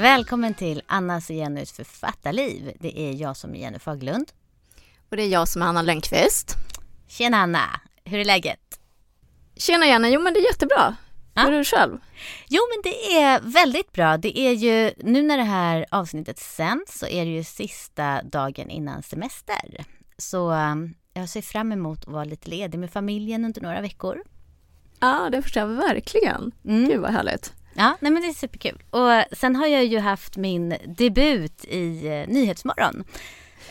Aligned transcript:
Välkommen 0.00 0.54
till 0.54 0.82
Annas 0.86 1.30
och 1.30 1.36
Jennys 1.36 1.72
författarliv. 1.72 2.72
Det 2.80 3.00
är 3.00 3.12
jag 3.12 3.36
som 3.36 3.54
är 3.54 3.58
Jenny 3.58 3.78
Faglund. 3.78 4.32
Och 5.10 5.16
det 5.16 5.22
är 5.22 5.28
jag 5.28 5.48
som 5.48 5.62
är 5.62 5.66
Anna 5.66 5.82
Lönnqvist. 5.82 6.54
Tjena 7.08 7.36
Anna, 7.36 7.80
hur 8.04 8.18
är 8.18 8.24
läget? 8.24 8.80
Tjena 9.56 9.86
Jenny, 9.86 10.08
jo 10.08 10.20
men 10.20 10.34
det 10.34 10.40
är 10.40 10.44
jättebra. 10.44 10.96
Ja. 11.34 11.42
Hur 11.42 11.52
är 11.52 11.58
du 11.58 11.64
själv? 11.64 11.98
Jo 12.48 12.60
men 12.74 12.92
det 12.92 13.16
är 13.20 13.40
väldigt 13.40 13.92
bra. 13.92 14.16
Det 14.16 14.38
är 14.38 14.52
ju, 14.52 14.92
nu 14.96 15.22
när 15.22 15.36
det 15.36 15.42
här 15.42 15.86
avsnittet 15.90 16.38
sänds 16.38 16.98
så 16.98 17.06
är 17.06 17.24
det 17.24 17.30
ju 17.30 17.44
sista 17.44 18.22
dagen 18.22 18.70
innan 18.70 19.02
semester. 19.02 19.84
Så 20.18 20.50
um, 20.50 20.94
jag 21.14 21.28
ser 21.28 21.42
fram 21.42 21.72
emot 21.72 21.98
att 21.98 22.12
vara 22.12 22.24
lite 22.24 22.50
ledig 22.50 22.78
med 22.78 22.90
familjen 22.90 23.44
under 23.44 23.60
några 23.60 23.80
veckor. 23.80 24.22
Ja, 25.00 25.28
det 25.32 25.42
förstår 25.42 25.60
jag 25.62 25.68
verkligen. 25.68 26.52
Mm. 26.64 26.88
Gud 26.88 27.00
vad 27.00 27.10
härligt. 27.10 27.52
Ja, 27.74 27.96
nej 28.00 28.12
men 28.12 28.22
det 28.22 28.28
är 28.28 28.32
superkul. 28.32 28.82
Och 28.90 29.36
sen 29.38 29.56
har 29.56 29.66
jag 29.66 29.84
ju 29.84 29.98
haft 29.98 30.36
min 30.36 30.76
debut 30.86 31.64
i 31.64 32.06
eh, 32.06 32.34
Nyhetsmorgon. 32.34 33.04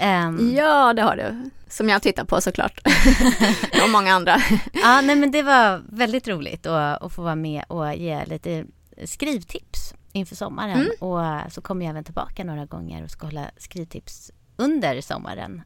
Um, 0.02 0.56
ja, 0.56 0.94
det 0.94 1.02
har 1.02 1.16
du. 1.16 1.50
Som 1.68 1.90
jag 1.90 2.02
tittar 2.02 2.24
på 2.26 2.42
såklart. 2.42 2.80
och 3.84 3.90
många 3.90 4.14
andra. 4.14 4.38
ja, 4.74 5.02
nej 5.02 5.16
men 5.16 5.32
det 5.32 5.42
var 5.42 5.82
väldigt 5.90 6.28
roligt 6.28 6.66
att, 6.66 7.02
att 7.02 7.14
få 7.14 7.22
vara 7.22 7.36
med 7.36 7.64
och 7.68 7.96
ge 7.96 8.26
lite 8.26 8.66
skrivtips 9.06 9.94
inför 10.12 10.36
sommaren. 10.36 10.80
Mm. 10.80 10.92
Och 11.00 11.52
så 11.52 11.62
kommer 11.62 11.86
jag 11.86 11.90
även 11.90 12.04
tillbaka 12.04 12.44
några 12.44 12.66
gånger 12.66 13.04
och 13.04 13.10
ska 13.10 13.26
hålla 13.26 13.46
skrivtips 13.58 14.32
under 14.58 15.02
sommaren. 15.02 15.62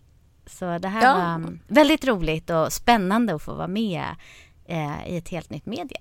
Så 0.46 0.78
det 0.78 0.88
här 0.88 1.04
ja. 1.04 1.14
var 1.14 1.60
väldigt 1.68 2.06
roligt 2.06 2.50
och 2.50 2.74
spännande 2.74 3.36
att 3.36 3.42
få 3.42 3.54
vara 3.54 3.68
med 3.68 4.06
eh, 4.66 5.08
i 5.08 5.18
ett 5.18 5.30
helt 5.30 5.50
nytt 5.50 5.66
medie. 5.66 6.00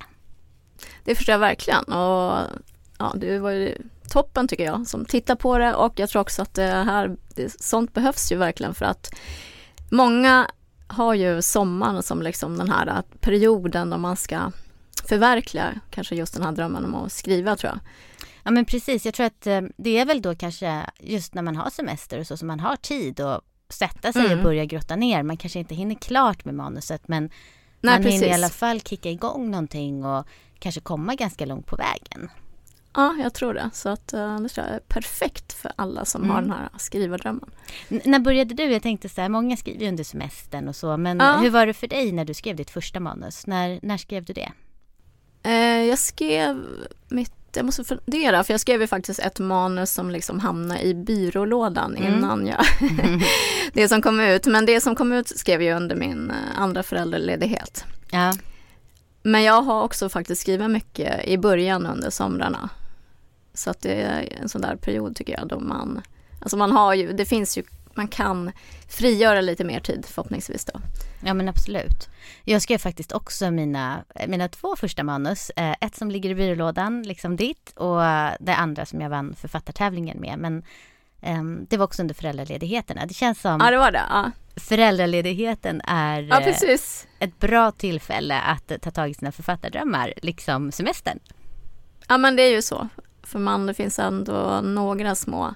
Det 1.04 1.14
förstår 1.14 1.32
jag 1.32 1.38
verkligen 1.38 1.84
och 1.84 2.46
ja, 2.98 3.12
du 3.14 3.38
var 3.38 3.50
ju 3.50 3.76
toppen 4.08 4.48
tycker 4.48 4.64
jag 4.64 4.86
som 4.86 5.04
tittar 5.04 5.34
på 5.34 5.58
det 5.58 5.74
och 5.74 5.92
jag 5.96 6.08
tror 6.10 6.22
också 6.22 6.42
att 6.42 6.54
det 6.54 6.62
här, 6.62 7.16
det, 7.34 7.62
sånt 7.62 7.92
behövs 7.92 8.32
ju 8.32 8.36
verkligen 8.36 8.74
för 8.74 8.84
att 8.84 9.14
många 9.90 10.50
har 10.86 11.14
ju 11.14 11.42
sommaren 11.42 12.02
som 12.02 12.22
liksom 12.22 12.58
den 12.58 12.70
här 12.70 13.02
perioden 13.20 13.90
då 13.90 13.98
man 13.98 14.16
ska 14.16 14.52
förverkliga 15.08 15.80
kanske 15.90 16.14
just 16.14 16.34
den 16.34 16.42
här 16.42 16.52
drömmen 16.52 16.84
om 16.84 16.94
att 16.94 17.12
skriva 17.12 17.56
tror 17.56 17.72
jag. 17.72 17.80
Ja 18.44 18.50
men 18.50 18.64
precis, 18.64 19.04
jag 19.04 19.14
tror 19.14 19.26
att 19.26 19.46
eh, 19.46 19.60
det 19.76 19.98
är 19.98 20.06
väl 20.06 20.22
då 20.22 20.34
kanske 20.34 20.86
just 21.00 21.34
när 21.34 21.42
man 21.42 21.56
har 21.56 21.70
semester 21.70 22.18
och 22.18 22.26
så 22.26 22.36
som 22.36 22.48
man 22.48 22.60
har 22.60 22.76
tid 22.76 23.20
att 23.20 23.44
sätta 23.68 24.12
sig 24.12 24.26
mm. 24.26 24.38
och 24.38 24.44
börja 24.44 24.64
grotta 24.64 24.96
ner. 24.96 25.22
Man 25.22 25.36
kanske 25.36 25.58
inte 25.58 25.74
hinner 25.74 25.94
klart 25.94 26.44
med 26.44 26.54
manuset 26.54 27.08
men 27.08 27.22
Nej, 27.80 27.94
man 27.94 28.02
precis. 28.02 28.20
hinner 28.20 28.32
i 28.32 28.34
alla 28.34 28.48
fall 28.48 28.80
kicka 28.80 29.10
igång 29.10 29.50
någonting 29.50 30.04
och 30.04 30.26
kanske 30.62 30.80
komma 30.80 31.14
ganska 31.14 31.46
långt 31.46 31.66
på 31.66 31.76
vägen. 31.76 32.30
Ja, 32.94 33.16
jag 33.22 33.34
tror 33.34 33.54
det. 33.54 33.70
Så 33.72 33.88
att 33.88 34.14
uh, 34.14 34.40
det 34.40 34.48
tror 34.48 34.66
jag 34.66 34.76
är 34.76 34.80
perfekt 34.80 35.52
för 35.52 35.72
alla 35.76 36.04
som 36.04 36.22
mm. 36.22 36.34
har 36.34 36.42
den 36.42 36.50
här 36.50 36.68
skrivardrömmen. 36.78 37.50
N 37.88 38.00
när 38.04 38.18
började 38.18 38.54
du? 38.54 38.64
Jag 38.64 38.82
tänkte 38.82 39.08
så 39.08 39.20
här, 39.20 39.28
många 39.28 39.56
skriver 39.56 39.80
ju 39.80 39.88
under 39.88 40.04
semestern 40.04 40.68
och 40.68 40.76
så, 40.76 40.96
men 40.96 41.18
ja. 41.18 41.36
hur 41.36 41.50
var 41.50 41.66
det 41.66 41.74
för 41.74 41.86
dig 41.86 42.12
när 42.12 42.24
du 42.24 42.34
skrev 42.34 42.56
ditt 42.56 42.70
första 42.70 43.00
manus? 43.00 43.46
När, 43.46 43.80
när 43.82 43.96
skrev 43.96 44.24
du 44.24 44.32
det? 44.32 44.52
Uh, 45.46 45.84
jag 45.88 45.98
skrev 45.98 46.64
mitt 47.08 47.32
jag 47.56 47.64
måste 47.64 47.84
fundera, 47.84 48.44
för 48.44 48.52
jag 48.52 48.60
skrev 48.60 48.80
ju 48.80 48.86
faktiskt 48.86 49.20
ett 49.20 49.38
manus 49.38 49.90
som 49.90 50.10
liksom 50.10 50.40
hamnade 50.40 50.82
i 50.82 50.94
byrålådan 50.94 51.96
mm. 51.96 52.14
innan 52.14 52.46
jag 52.46 52.64
det 53.72 53.88
som 53.88 54.02
kom 54.02 54.20
ut. 54.20 54.46
Men 54.46 54.66
det 54.66 54.80
som 54.80 54.94
kom 54.94 55.12
ut 55.12 55.38
skrev 55.38 55.62
jag 55.62 55.76
under 55.76 55.96
min 55.96 56.30
eh, 56.30 56.60
andra 56.60 56.82
föräldraledighet. 56.82 57.84
Ja. 58.10 58.32
Men 59.22 59.42
jag 59.42 59.62
har 59.62 59.82
också 59.82 60.08
faktiskt 60.08 60.40
skrivit 60.40 60.70
mycket 60.70 61.24
i 61.24 61.38
början 61.38 61.86
under 61.86 62.10
somrarna. 62.10 62.70
Så 63.54 63.70
att 63.70 63.80
det 63.80 64.02
är 64.02 64.38
en 64.40 64.48
sån 64.48 64.60
där 64.60 64.76
period 64.76 65.16
tycker 65.16 65.38
jag 65.38 65.48
då 65.48 65.60
man, 65.60 66.02
alltså 66.40 66.56
man 66.56 66.72
har 66.72 66.94
ju, 66.94 67.12
det 67.12 67.24
finns 67.24 67.58
ju, 67.58 67.62
man 67.94 68.08
kan 68.08 68.52
frigöra 68.88 69.40
lite 69.40 69.64
mer 69.64 69.80
tid 69.80 70.04
förhoppningsvis 70.08 70.64
då. 70.64 70.80
Ja 71.24 71.34
men 71.34 71.48
absolut. 71.48 72.08
Jag 72.44 72.62
skrev 72.62 72.78
faktiskt 72.78 73.12
också 73.12 73.50
mina, 73.50 74.04
mina 74.28 74.48
två 74.48 74.76
första 74.76 75.02
manus. 75.02 75.50
Eh, 75.50 75.74
ett 75.80 75.96
som 75.96 76.10
ligger 76.10 76.30
i 76.30 76.34
byrålådan, 76.34 77.02
liksom 77.02 77.36
ditt, 77.36 77.72
och 77.76 78.00
det 78.40 78.54
andra 78.56 78.86
som 78.86 79.00
jag 79.00 79.10
vann 79.10 79.34
författartävlingen 79.34 80.20
med. 80.20 80.38
Men 80.38 80.64
um, 81.38 81.66
det 81.70 81.76
var 81.76 81.84
också 81.84 82.02
under 82.02 82.14
föräldraledigheterna. 82.14 83.06
Det 83.06 83.14
känns 83.14 83.40
som... 83.40 83.60
Ja, 83.60 83.70
det 83.70 83.78
var 83.78 83.90
det. 83.90 84.02
Ja. 84.10 84.30
Föräldraledigheten 84.56 85.80
är 85.84 86.22
ja, 86.22 86.40
eh, 86.40 86.78
ett 87.18 87.38
bra 87.38 87.72
tillfälle 87.72 88.40
att 88.40 88.72
ta 88.82 88.90
tag 88.90 89.10
i 89.10 89.14
sina 89.14 89.32
författardrömmar, 89.32 90.14
liksom 90.16 90.72
semestern. 90.72 91.18
Ja, 92.08 92.18
men 92.18 92.36
det 92.36 92.42
är 92.42 92.50
ju 92.50 92.62
så. 92.62 92.88
För 93.22 93.38
man, 93.38 93.66
det 93.66 93.74
finns 93.74 93.98
ändå 93.98 94.60
några 94.60 95.14
små 95.14 95.54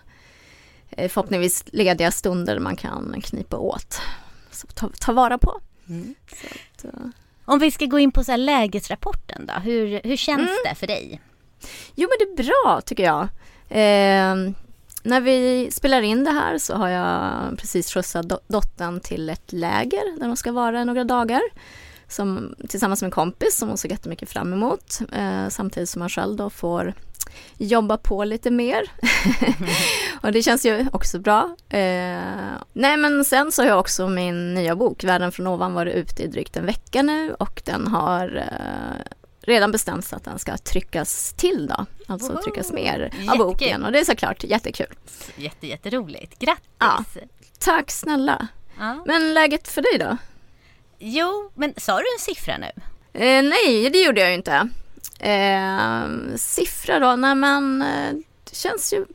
eh, 0.91 1.09
förhoppningsvis 1.09 1.65
lediga 1.73 2.11
stunder 2.11 2.59
man 2.59 2.77
kan 2.77 3.21
knipa 3.21 3.57
åt 3.57 4.01
ta, 4.75 4.91
ta 5.01 5.13
vara 5.13 5.39
på. 5.39 5.61
Mm. 5.89 6.15
Att, 6.75 6.85
uh... 6.85 7.07
Om 7.45 7.59
vi 7.59 7.71
ska 7.71 7.87
gå 7.87 7.99
in 7.99 8.13
på 8.13 8.25
så 8.25 8.37
lägesrapporten 8.37 9.47
då, 9.47 9.55
hur, 9.55 10.01
hur 10.05 10.17
känns 10.17 10.39
mm. 10.39 10.57
det 10.65 10.75
för 10.75 10.87
dig? 10.87 11.21
Jo 11.95 12.09
men 12.09 12.35
det 12.37 12.43
är 12.43 12.47
bra 12.47 12.81
tycker 12.81 13.05
jag. 13.05 13.29
Eh, 13.69 14.53
när 15.07 15.21
vi 15.21 15.69
spelar 15.73 16.03
in 16.03 16.25
det 16.25 16.31
här 16.31 16.59
så 16.59 16.75
har 16.75 16.89
jag 16.89 17.59
precis 17.59 17.93
skjutsat 17.93 18.49
dottern 18.49 19.01
till 19.01 19.31
ett 19.31 19.53
läger 19.53 20.19
där 20.19 20.27
hon 20.27 20.37
ska 20.37 20.53
vara 20.53 20.85
några 20.85 21.05
dagar. 21.05 21.41
Som, 22.09 22.55
tillsammans 22.69 23.03
med 23.03 23.07
en 23.07 23.13
kompis 23.13 23.57
som 23.57 23.69
hon 23.69 23.79
ser 23.79 23.89
jättemycket 23.89 24.31
fram 24.31 24.53
emot. 24.53 25.01
Eh, 25.13 25.49
samtidigt 25.49 25.89
som 25.89 26.01
man 26.01 26.09
själv 26.09 26.37
då 26.37 26.51
får 26.51 26.95
jobba 27.59 27.97
på 27.97 28.25
lite 28.25 28.51
mer. 28.51 28.91
och 30.23 30.33
det 30.33 30.43
känns 30.43 30.67
ju 30.67 30.87
också 30.93 31.19
bra. 31.19 31.57
Eh, 31.69 32.21
nej 32.73 32.97
men 32.97 33.25
sen 33.25 33.53
så 33.53 33.63
har 33.63 33.69
jag 33.69 33.79
också 33.79 34.09
min 34.09 34.55
nya 34.55 34.77
bok 34.77 35.05
Världen 35.05 35.33
från 35.33 35.47
ovan 35.47 35.75
varit 35.75 35.95
ute 35.95 36.23
i 36.23 36.27
drygt 36.27 36.57
en 36.57 36.67
vecka 36.67 37.03
nu 37.03 37.35
och 37.35 37.63
den 37.65 37.87
har 37.87 38.37
eh, 38.37 39.13
redan 39.47 39.73
bestämts 39.73 40.13
att 40.13 40.25
den 40.25 40.39
ska 40.39 40.59
tryckas 40.59 41.33
till 41.33 41.67
då. 41.67 41.87
Alltså 42.07 42.33
oh, 42.33 42.43
tryckas 42.43 42.73
mer 42.73 42.99
jättekul. 42.99 43.29
av 43.31 43.39
boken 43.39 43.85
och 43.85 43.93
det 43.93 44.01
är 44.01 44.05
såklart 44.05 44.45
jättekul. 44.45 44.95
Jätte, 45.37 45.67
jätteroligt. 45.67 46.39
Grattis! 46.39 46.65
Ja, 46.79 47.05
tack 47.59 47.91
snälla. 47.91 48.49
Ja. 48.79 49.05
Men 49.07 49.35
läget 49.35 49.69
för 49.69 49.83
dig 49.83 49.99
då? 49.99 50.17
Jo, 50.99 51.51
men 51.55 51.75
sa 51.77 51.99
du 51.99 52.05
en 52.15 52.35
siffra 52.35 52.59
nu? 52.59 52.71
Eh, 53.13 53.43
nej, 53.43 53.91
det 53.91 54.03
gjorde 54.03 54.21
jag 54.21 54.29
ju 54.29 54.35
inte. 54.35 54.69
Eh, 55.19 56.37
siffra 56.37 56.99
då? 56.99 57.17
Nej 57.17 57.35
men 57.35 57.83
eh, 57.83 58.13
det 58.45 58.57
känns 58.57 58.93
ju... 58.93 59.07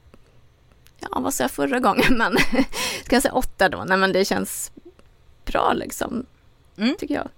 Ja, 0.99 1.19
vad 1.19 1.33
sa 1.33 1.43
jag 1.43 1.51
förra 1.51 1.79
gången? 1.79 2.13
Men 2.17 2.37
ska 3.05 3.15
jag 3.15 3.21
säga 3.21 3.33
åtta 3.33 3.69
då? 3.69 3.83
Nej 3.87 3.97
men 3.97 4.13
det 4.13 4.25
känns 4.25 4.71
bra 5.45 5.73
liksom. 5.73 6.25
Mm. 6.77 6.95
Tycker 6.95 7.15
jag. 7.15 7.29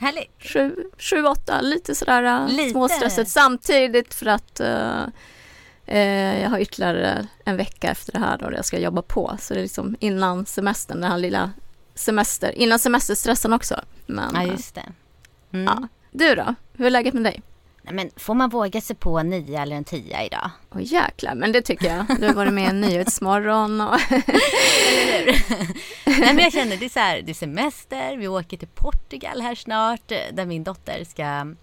Härligt. 0.00 0.30
Sju, 0.38 0.76
sju 0.98 1.22
åtta, 1.22 1.60
lite 1.60 1.94
sådär 1.94 2.22
eh, 2.22 2.48
lite. 2.48 2.70
småstressigt 2.70 3.30
samtidigt 3.30 4.14
för 4.14 4.26
att 4.26 4.60
uh, 4.60 5.08
jag 6.42 6.50
har 6.50 6.58
ytterligare 6.58 7.26
en 7.44 7.56
vecka 7.56 7.90
efter 7.90 8.12
det 8.12 8.18
här 8.18 8.38
då 8.38 8.52
jag 8.52 8.64
ska 8.64 8.78
jobba 8.78 9.02
på. 9.02 9.36
Så 9.40 9.54
det 9.54 9.60
är 9.60 9.62
liksom 9.62 9.96
innan 10.00 10.46
semestern, 10.46 11.00
den 11.00 11.10
här 11.10 11.18
lilla 11.18 11.50
semester, 11.94 12.58
innan 12.58 12.78
semesterstressen 12.78 13.52
också. 13.52 13.80
Men, 14.06 14.30
ja, 14.34 14.44
just 14.44 14.74
det. 14.74 14.92
Mm. 15.52 15.64
Ja. 15.66 15.88
Du 16.10 16.34
då? 16.34 16.54
Hur 16.72 16.86
är 16.86 16.90
läget 16.90 17.14
med 17.14 17.24
dig? 17.24 17.42
Men 17.92 18.10
får 18.16 18.34
man 18.34 18.50
våga 18.50 18.80
sig 18.80 18.96
på 18.96 19.18
en 19.18 19.30
nia 19.30 19.62
eller 19.62 19.76
en 19.76 19.84
tia 19.84 20.24
idag? 20.24 20.50
Åh 20.74 20.82
jäklar, 20.82 21.34
men 21.34 21.52
det 21.52 21.62
tycker 21.62 21.86
jag. 21.86 22.20
Du 22.20 22.26
har 22.26 22.34
varit 22.34 22.52
med 22.52 22.70
i 22.70 22.72
Nyhetsmorgon 22.88 23.80
och... 23.80 23.94
Eller 24.12 25.32
hur? 25.32 25.34
Nej 26.20 26.34
men 26.34 26.38
jag 26.38 26.52
känner 26.52 26.76
det 26.76 26.84
är 26.84 26.88
så 26.88 27.00
här, 27.00 27.22
det 27.22 27.32
är 27.32 27.34
semester, 27.34 28.16
vi 28.16 28.28
åker 28.28 28.56
till 28.56 28.68
Portugal 28.68 29.40
här 29.40 29.54
snart 29.54 30.08
där 30.08 30.46
min 30.46 30.64
dotter 30.64 31.04
ska 31.04 31.54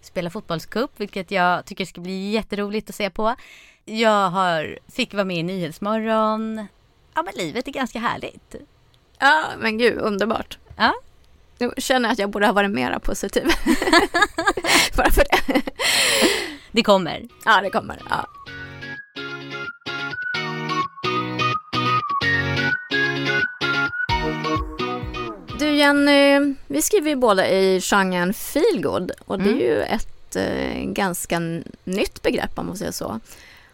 spela 0.00 0.30
fotbollscup 0.30 0.90
vilket 0.96 1.30
jag 1.30 1.64
tycker 1.64 1.84
ska 1.84 2.00
bli 2.00 2.30
jätteroligt 2.30 2.90
att 2.90 2.96
se 2.96 3.10
på. 3.10 3.34
Jag 3.84 4.30
har, 4.30 4.78
fick 4.88 5.14
vara 5.14 5.24
med 5.24 5.36
i 5.36 5.42
Nyhetsmorgon. 5.42 6.66
Ja 7.14 7.22
men 7.22 7.34
livet 7.36 7.68
är 7.68 7.72
ganska 7.72 7.98
härligt. 7.98 8.54
Ja 9.18 9.44
men 9.58 9.78
gud 9.78 9.98
underbart. 9.98 10.58
Ja. 10.76 10.94
Nu 11.58 11.72
känner 11.76 12.08
jag 12.08 12.12
att 12.12 12.18
jag 12.18 12.30
borde 12.30 12.46
ha 12.46 12.52
varit 12.52 12.70
mera 12.70 13.00
positiv. 13.00 13.42
Bara 14.96 15.10
för 15.10 15.24
det. 15.30 15.62
Det 16.72 16.82
kommer. 16.82 17.28
Ja, 17.44 17.60
det 17.60 17.70
kommer. 17.70 18.02
Ja. 18.10 18.26
Du 25.58 25.76
Jenny, 25.76 26.54
vi 26.66 26.82
skriver 26.82 27.10
ju 27.10 27.16
båda 27.16 27.48
i 27.48 27.80
genren 27.80 28.34
feelgood 28.34 29.10
och 29.26 29.38
det 29.38 29.44
är 29.44 29.48
mm. 29.48 29.60
ju 29.60 29.82
ett 29.82 30.36
eh, 30.36 30.84
ganska 30.84 31.40
nytt 31.84 32.22
begrepp 32.22 32.58
om 32.58 32.66
man 32.66 32.76
säger 32.76 32.92
så. 32.92 33.20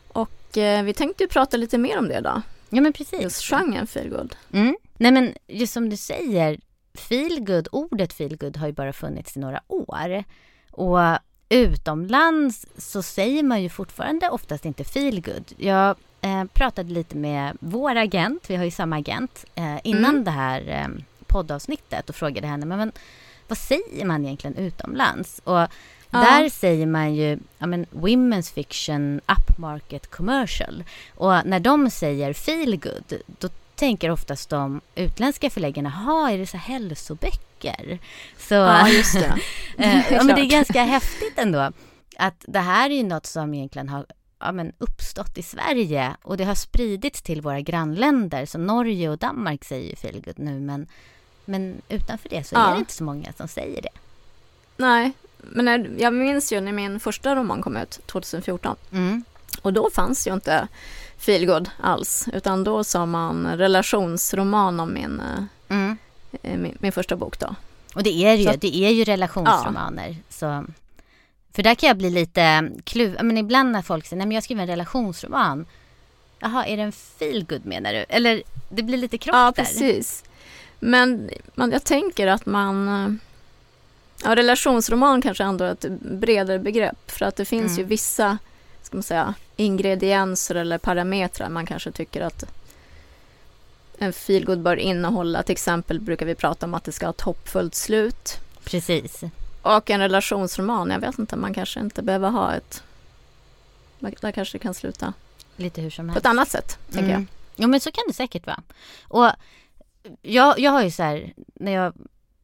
Och 0.08 0.58
eh, 0.58 0.84
vi 0.84 0.94
tänkte 0.94 1.22
ju 1.22 1.28
prata 1.28 1.56
lite 1.56 1.78
mer 1.78 1.98
om 1.98 2.08
det 2.08 2.20
då. 2.20 2.42
Ja 2.68 2.80
men 2.80 2.92
precis. 2.92 3.22
Just 3.22 3.42
genren 3.42 3.86
feelgood. 3.86 4.36
Mm. 4.52 4.76
Nej 4.96 5.12
men 5.12 5.34
just 5.46 5.72
som 5.72 5.90
du 5.90 5.96
säger, 5.96 6.58
feelgood, 6.94 7.68
ordet 7.72 8.12
feelgood 8.12 8.56
har 8.56 8.66
ju 8.66 8.72
bara 8.72 8.92
funnits 8.92 9.36
i 9.36 9.40
några 9.40 9.60
år. 9.68 10.24
Och 10.70 10.98
utomlands 11.48 12.66
så 12.76 13.02
säger 13.02 13.42
man 13.42 13.62
ju 13.62 13.68
fortfarande 13.68 14.28
oftast 14.30 14.64
inte 14.64 14.84
feel 14.84 15.20
good. 15.20 15.52
Jag 15.56 15.96
eh, 16.20 16.44
pratade 16.44 16.92
lite 16.92 17.16
med 17.16 17.56
vår 17.60 17.96
agent, 17.96 18.50
vi 18.50 18.56
har 18.56 18.64
ju 18.64 18.70
samma 18.70 18.96
agent, 18.96 19.44
eh, 19.54 19.76
innan 19.84 20.10
mm. 20.10 20.24
det 20.24 20.30
här 20.30 20.68
eh, 20.68 21.02
poddavsnittet 21.26 22.08
och 22.08 22.14
frågade 22.14 22.46
henne, 22.46 22.66
men, 22.66 22.78
men 22.78 22.92
vad 23.48 23.58
säger 23.58 24.04
man 24.04 24.24
egentligen 24.24 24.56
utomlands? 24.56 25.40
Och 25.44 25.58
ja. 25.58 25.68
där 26.10 26.48
säger 26.48 26.86
man 26.86 27.14
ju, 27.14 27.38
ja 27.58 27.66
men 27.66 27.86
women's 27.86 28.54
fiction 28.54 29.20
upmarket 29.38 30.10
commercial. 30.10 30.84
Och 31.14 31.46
när 31.46 31.60
de 31.60 31.90
säger 31.90 32.32
feel 32.32 32.76
good, 32.76 33.20
då 33.26 33.48
tänker 33.76 34.10
oftast 34.10 34.50
de 34.50 34.80
utländska 34.94 35.50
förläggarna, 35.50 35.90
ha 35.90 36.30
är 36.30 36.38
det 36.38 36.46
så 36.46 36.56
hälsoböcker? 36.56 37.98
Så, 38.38 38.54
ja, 38.54 38.88
just 38.88 39.14
det. 39.14 39.38
Eh, 39.78 40.12
ja, 40.12 40.22
men 40.22 40.36
det 40.36 40.42
är 40.42 40.50
ganska 40.50 40.82
häftigt 40.82 41.38
ändå. 41.38 41.72
Att 42.16 42.44
det 42.48 42.58
här 42.58 42.90
är 42.90 42.94
ju 42.94 43.02
något 43.02 43.26
som 43.26 43.54
egentligen 43.54 43.88
har 43.88 44.06
ja, 44.40 44.52
men 44.52 44.72
uppstått 44.78 45.38
i 45.38 45.42
Sverige 45.42 46.16
och 46.22 46.36
det 46.36 46.44
har 46.44 46.54
spridits 46.54 47.22
till 47.22 47.40
våra 47.40 47.60
grannländer. 47.60 48.46
Så 48.46 48.58
Norge 48.58 49.08
och 49.08 49.18
Danmark 49.18 49.64
säger 49.64 49.90
ju 49.90 49.96
feelgood 49.96 50.38
nu 50.38 50.60
men, 50.60 50.86
men 51.44 51.82
utanför 51.88 52.28
det 52.28 52.44
så 52.44 52.54
ja. 52.54 52.68
är 52.68 52.72
det 52.72 52.78
inte 52.78 52.92
så 52.92 53.04
många 53.04 53.32
som 53.32 53.48
säger 53.48 53.82
det. 53.82 53.88
Nej, 54.76 55.12
men 55.38 55.64
när, 55.64 55.90
jag 55.98 56.14
minns 56.14 56.52
ju 56.52 56.60
när 56.60 56.72
min 56.72 57.00
första 57.00 57.36
roman 57.36 57.62
kom 57.62 57.76
ut 57.76 58.00
2014 58.06 58.76
mm. 58.92 59.24
och 59.62 59.72
då 59.72 59.90
fanns 59.90 60.26
ju 60.26 60.34
inte 60.34 60.68
feelgood 61.24 61.70
alls 61.80 62.28
utan 62.32 62.64
då 62.64 62.84
sa 62.84 63.06
man 63.06 63.58
relationsroman 63.58 64.80
om 64.80 64.94
min, 64.94 65.20
eh, 65.20 65.44
mm. 65.68 65.96
Eh, 66.42 66.58
min, 66.58 66.78
min, 66.80 66.92
första 66.92 67.16
bok 67.16 67.38
då. 67.38 67.54
Och 67.94 68.02
det 68.02 68.24
är 68.24 68.34
ju, 68.34 68.44
så, 68.44 68.52
det 68.60 68.76
är 68.76 68.90
ju 68.90 69.04
relationsromaner. 69.04 70.08
Ja. 70.08 70.14
Så 70.28 70.64
för 71.54 71.62
där 71.62 71.74
kan 71.74 71.86
jag 71.86 71.96
bli 71.96 72.10
lite 72.10 72.70
kluv. 72.84 73.16
Men 73.22 73.38
ibland 73.38 73.72
när 73.72 73.82
folk 73.82 74.06
säger, 74.06 74.18
nej 74.18 74.26
men 74.26 74.34
jag 74.34 74.44
skriver 74.44 74.62
en 74.62 74.68
relationsroman. 74.68 75.66
Jaha, 76.38 76.66
är 76.66 76.76
det 76.76 76.82
en 76.82 76.92
feelgood 76.92 77.66
menar 77.66 77.92
du? 77.92 78.04
Eller 78.08 78.42
det 78.68 78.82
blir 78.82 78.98
lite 78.98 79.18
krock 79.18 79.36
ja, 79.36 79.38
där. 79.38 79.46
Ja, 79.46 79.52
precis. 79.52 80.24
Men 80.80 81.30
man, 81.54 81.70
jag 81.70 81.84
tänker 81.84 82.26
att 82.26 82.46
man... 82.46 83.20
Ja, 84.24 84.36
relationsroman 84.36 85.22
kanske 85.22 85.44
ändå 85.44 85.64
är 85.64 85.72
ett 85.72 85.88
bredare 86.00 86.58
begrepp. 86.58 87.10
För 87.10 87.24
att 87.24 87.36
det 87.36 87.44
finns 87.44 87.72
mm. 87.72 87.78
ju 87.78 87.84
vissa 87.84 88.38
ska 88.82 88.96
man 88.96 89.02
säga, 89.02 89.34
ingredienser 89.56 90.54
eller 90.54 90.78
parametrar 90.78 91.48
man 91.48 91.66
kanske 91.66 91.90
tycker 91.90 92.20
att 92.20 92.44
en 93.98 94.12
feelgood 94.12 94.60
bör 94.60 94.76
innehålla. 94.76 95.42
Till 95.42 95.52
exempel 95.52 96.00
brukar 96.00 96.26
vi 96.26 96.34
prata 96.34 96.66
om 96.66 96.74
att 96.74 96.84
det 96.84 96.92
ska 96.92 97.06
ha 97.06 97.10
ett 97.10 97.20
hoppfullt 97.20 97.74
slut. 97.74 98.38
Precis. 98.64 99.22
Och 99.62 99.90
en 99.90 100.00
relationsroman, 100.00 100.90
jag 100.90 101.00
vet 101.00 101.18
inte, 101.18 101.36
man 101.36 101.54
kanske 101.54 101.80
inte 101.80 102.02
behöver 102.02 102.30
ha 102.30 102.54
ett... 102.54 102.82
Där 103.98 104.32
kanske 104.32 104.58
det 104.58 104.62
kan 104.62 104.74
sluta 104.74 105.12
lite 105.56 105.80
hur 105.80 105.90
som 105.90 106.08
helst. 106.08 106.22
På 106.22 106.28
ett 106.28 106.30
annat 106.30 106.48
sätt, 106.48 106.78
mm. 106.82 106.94
tänker 106.94 107.12
jag. 107.12 107.26
Jo, 107.56 107.68
men 107.68 107.80
så 107.80 107.90
kan 107.90 108.04
det 108.08 108.14
säkert 108.14 108.46
vara. 108.46 108.62
Och 109.08 109.30
jag, 110.22 110.58
jag 110.58 110.70
har 110.70 110.82
ju 110.82 110.90
så 110.90 111.02
här, 111.02 111.32
när 111.54 111.72
jag 111.72 111.92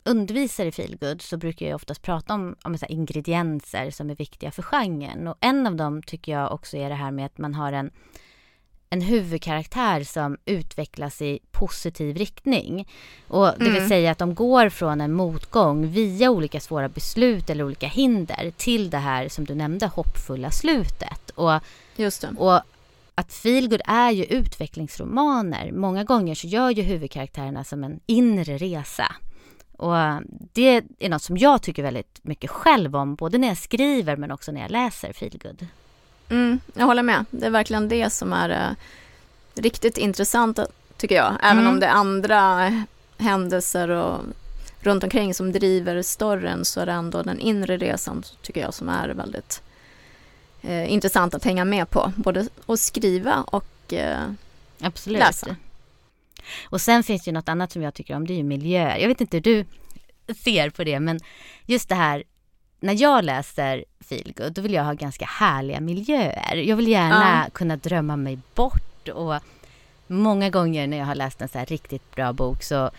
undervisar 0.05 0.67
i 0.67 0.73
feelgood 0.73 1.23
så 1.23 1.37
brukar 1.37 1.67
jag 1.67 1.75
oftast 1.75 2.03
prata 2.03 2.35
om, 2.35 2.57
om 2.65 2.79
så 2.79 2.87
ingredienser 2.87 3.91
som 3.91 4.11
är 4.11 4.15
viktiga 4.15 4.51
för 4.51 4.63
genren. 4.63 5.29
Och 5.29 5.37
en 5.41 5.67
av 5.67 5.77
dem 5.77 6.03
tycker 6.03 6.33
jag 6.33 6.53
också 6.53 6.77
är 6.77 6.89
det 6.89 6.95
här 6.95 7.11
med 7.11 7.27
att 7.27 7.39
man 7.39 7.55
har 7.55 7.73
en 7.73 7.91
en 8.93 9.01
huvudkaraktär 9.01 10.05
som 10.05 10.37
utvecklas 10.45 11.23
i 11.23 11.39
positiv 11.51 12.17
riktning. 12.17 12.89
Och 13.29 13.47
det 13.59 13.67
mm. 13.67 13.75
vill 13.75 13.89
säga 13.89 14.11
att 14.11 14.19
de 14.19 14.35
går 14.35 14.69
från 14.69 15.01
en 15.01 15.13
motgång 15.13 15.91
via 15.91 16.31
olika 16.31 16.61
svåra 16.61 16.89
beslut 16.89 17.51
eller 17.51 17.65
olika 17.65 17.87
hinder 17.87 18.53
till 18.57 18.91
det 18.91 18.99
här 18.99 19.29
som 19.29 19.45
du 19.45 19.55
nämnde 19.55 19.87
hoppfulla 19.87 20.51
slutet. 20.51 21.31
Och, 21.31 21.53
Just 21.97 22.21
det. 22.21 22.29
och 22.39 22.61
att 23.15 23.33
feelgood 23.33 23.81
är 23.85 24.11
ju 24.11 24.25
utvecklingsromaner. 24.25 25.73
Många 25.73 26.05
gånger 26.05 26.35
så 26.35 26.47
gör 26.47 26.71
ju 26.71 26.83
huvudkaraktärerna 26.83 27.65
som 27.65 27.85
en 27.85 28.01
inre 28.07 28.59
resa. 28.59 29.15
Och 29.81 30.23
det 30.53 30.83
är 30.99 31.09
något 31.09 31.23
som 31.23 31.37
jag 31.37 31.63
tycker 31.63 31.83
väldigt 31.83 32.21
mycket 32.23 32.51
själv 32.51 32.97
om, 32.97 33.15
både 33.15 33.39
när 33.39 33.49
jag 33.49 33.57
skriver 33.57 34.17
men 34.17 34.31
också 34.31 34.53
när 34.53 34.61
jag 34.61 34.71
läser 34.71 35.13
feelgood. 35.13 35.67
Mm, 36.29 36.61
jag 36.75 36.87
håller 36.87 37.03
med. 37.03 37.25
Det 37.31 37.47
är 37.47 37.51
verkligen 37.51 37.89
det 37.89 38.11
som 38.11 38.33
är 38.33 38.51
eh, 38.51 38.77
riktigt 39.63 39.99
intressant 39.99 40.59
tycker 40.97 41.15
jag. 41.15 41.37
Även 41.43 41.59
mm. 41.59 41.73
om 41.73 41.81
det 41.81 41.87
är 41.87 41.91
andra 41.91 42.73
händelser 43.19 43.89
och 43.89 44.21
runt 44.81 45.05
omkring 45.05 45.35
som 45.35 45.53
driver 45.53 46.03
storyn 46.03 46.65
så 46.65 46.81
är 46.81 46.87
det 46.87 46.93
ändå 46.93 47.23
den 47.23 47.41
inre 47.41 47.77
resan 47.77 48.23
tycker 48.43 48.61
jag 48.61 48.75
som 48.75 48.89
är 48.89 49.09
väldigt 49.09 49.63
eh, 50.63 50.93
intressant 50.93 51.35
att 51.35 51.45
hänga 51.45 51.65
med 51.65 51.91
på. 51.91 52.13
Både 52.17 52.49
att 52.67 52.81
skriva 52.81 53.43
och 53.43 53.93
eh, 53.93 54.31
Absolut. 54.81 55.19
läsa. 55.19 55.57
Och 56.65 56.81
sen 56.81 57.03
finns 57.03 57.25
det 57.25 57.29
ju 57.29 57.33
något 57.33 57.49
annat 57.49 57.73
som 57.73 57.83
jag 57.83 57.95
tycker 57.95 58.17
om, 58.17 58.27
det 58.27 58.33
är 58.33 58.37
ju 58.37 58.43
miljöer. 58.43 58.99
Jag 58.99 59.09
vet 59.09 59.21
inte 59.21 59.37
hur 59.37 59.43
du 59.43 59.65
ser 60.35 60.71
på 60.71 60.85
det, 60.85 61.01
men 61.01 61.21
just 61.67 61.89
det 61.89 61.95
här 61.95 62.25
när 62.81 63.03
jag 63.03 63.25
läser 63.25 63.85
feelgood, 64.01 64.53
då 64.53 64.63
vill 64.63 64.75
jag 64.75 64.85
ha 64.85 64.93
ganska 64.93 65.25
härliga 65.25 65.81
miljöer. 65.81 66.57
Jag 66.57 66.77
vill 66.77 66.89
gärna 66.89 67.45
ja. 67.45 67.51
kunna 67.51 67.77
drömma 67.77 68.17
mig 68.17 68.39
bort 68.55 69.09
och 69.09 69.35
många 70.07 70.51
gånger 70.51 70.87
när 70.87 70.97
jag 70.97 71.07
har 71.07 71.15
läst 71.15 71.43
en 71.43 71.49
så 71.49 71.59
här 71.59 71.67
riktigt 71.67 72.15
bra 72.15 72.33
bok 72.33 72.63
så 72.63 72.91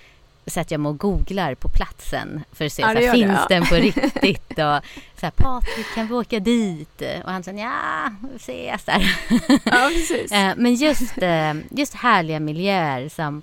sätter 0.46 0.74
jag 0.74 0.80
mig 0.80 0.90
och 0.90 0.98
googlar 0.98 1.56
på 1.56 1.70
platsen 1.70 2.44
för 2.52 2.66
att 2.66 2.74
se, 2.74 2.82
ja, 2.82 2.94
så 2.94 3.00
här, 3.00 3.12
finns 3.12 3.48
det, 3.48 3.54
ja. 3.54 3.60
den 3.60 3.66
på 3.66 3.76
riktigt? 3.76 4.52
Och 4.52 4.80
så 5.20 5.26
här, 5.26 5.32
Patrik, 5.32 5.86
kan 5.96 6.08
vi 6.08 6.14
åka 6.14 6.40
dit? 6.40 7.02
Och 7.24 7.32
han 7.32 7.44
sa, 7.44 7.52
ja, 7.52 8.10
vi 8.32 8.36
ses 8.36 8.84
där. 8.84 9.16
Ja, 9.64 9.90
precis. 9.94 10.32
Eh, 10.42 10.54
men 10.58 10.76
just, 10.76 11.18
eh, 11.18 11.54
just 11.70 11.94
härliga 11.94 12.40
miljöer 12.40 13.10
som 13.10 13.42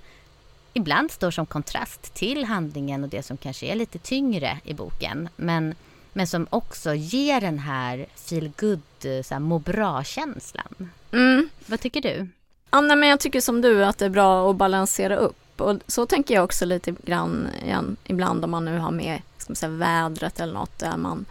ibland 0.73 1.11
står 1.11 1.31
som 1.31 1.45
kontrast 1.45 2.13
till 2.13 2.45
handlingen 2.45 3.03
och 3.03 3.09
det 3.09 3.23
som 3.23 3.37
kanske 3.37 3.65
är 3.65 3.75
lite 3.75 3.99
tyngre 3.99 4.59
i 4.63 4.73
boken. 4.73 5.29
Men 5.35 5.75
men 6.13 6.27
som 6.27 6.47
också 6.49 6.93
ger 6.93 7.41
den 7.41 7.59
här 7.59 8.05
feel 8.15 8.51
good, 8.57 9.25
så 9.25 9.33
här, 9.33 9.39
må 9.39 9.59
bra-känslan. 9.59 10.91
Mm. 11.11 11.49
Vad 11.65 11.79
tycker 11.79 12.01
du? 12.01 12.27
Ja, 12.71 12.81
nej, 12.81 12.97
men 12.97 13.09
jag 13.09 13.19
tycker 13.19 13.41
som 13.41 13.61
du 13.61 13.85
att 13.85 13.97
det 13.97 14.05
är 14.05 14.09
bra 14.09 14.49
att 14.49 14.55
balansera 14.55 15.15
upp. 15.15 15.37
Och 15.59 15.79
så 15.87 16.05
tänker 16.05 16.33
jag 16.35 16.43
också 16.43 16.65
lite 16.65 16.91
grann 16.91 17.47
igen, 17.63 17.97
ibland 18.03 18.43
om 18.43 18.51
man 18.51 18.65
nu 18.65 18.77
har 18.77 18.91
med 18.91 19.21
ska 19.37 19.51
man 19.51 19.55
säga, 19.55 19.71
vädret 19.71 20.39
eller 20.39 20.53
något 20.53 20.79
där 20.79 20.97
man 20.97 21.25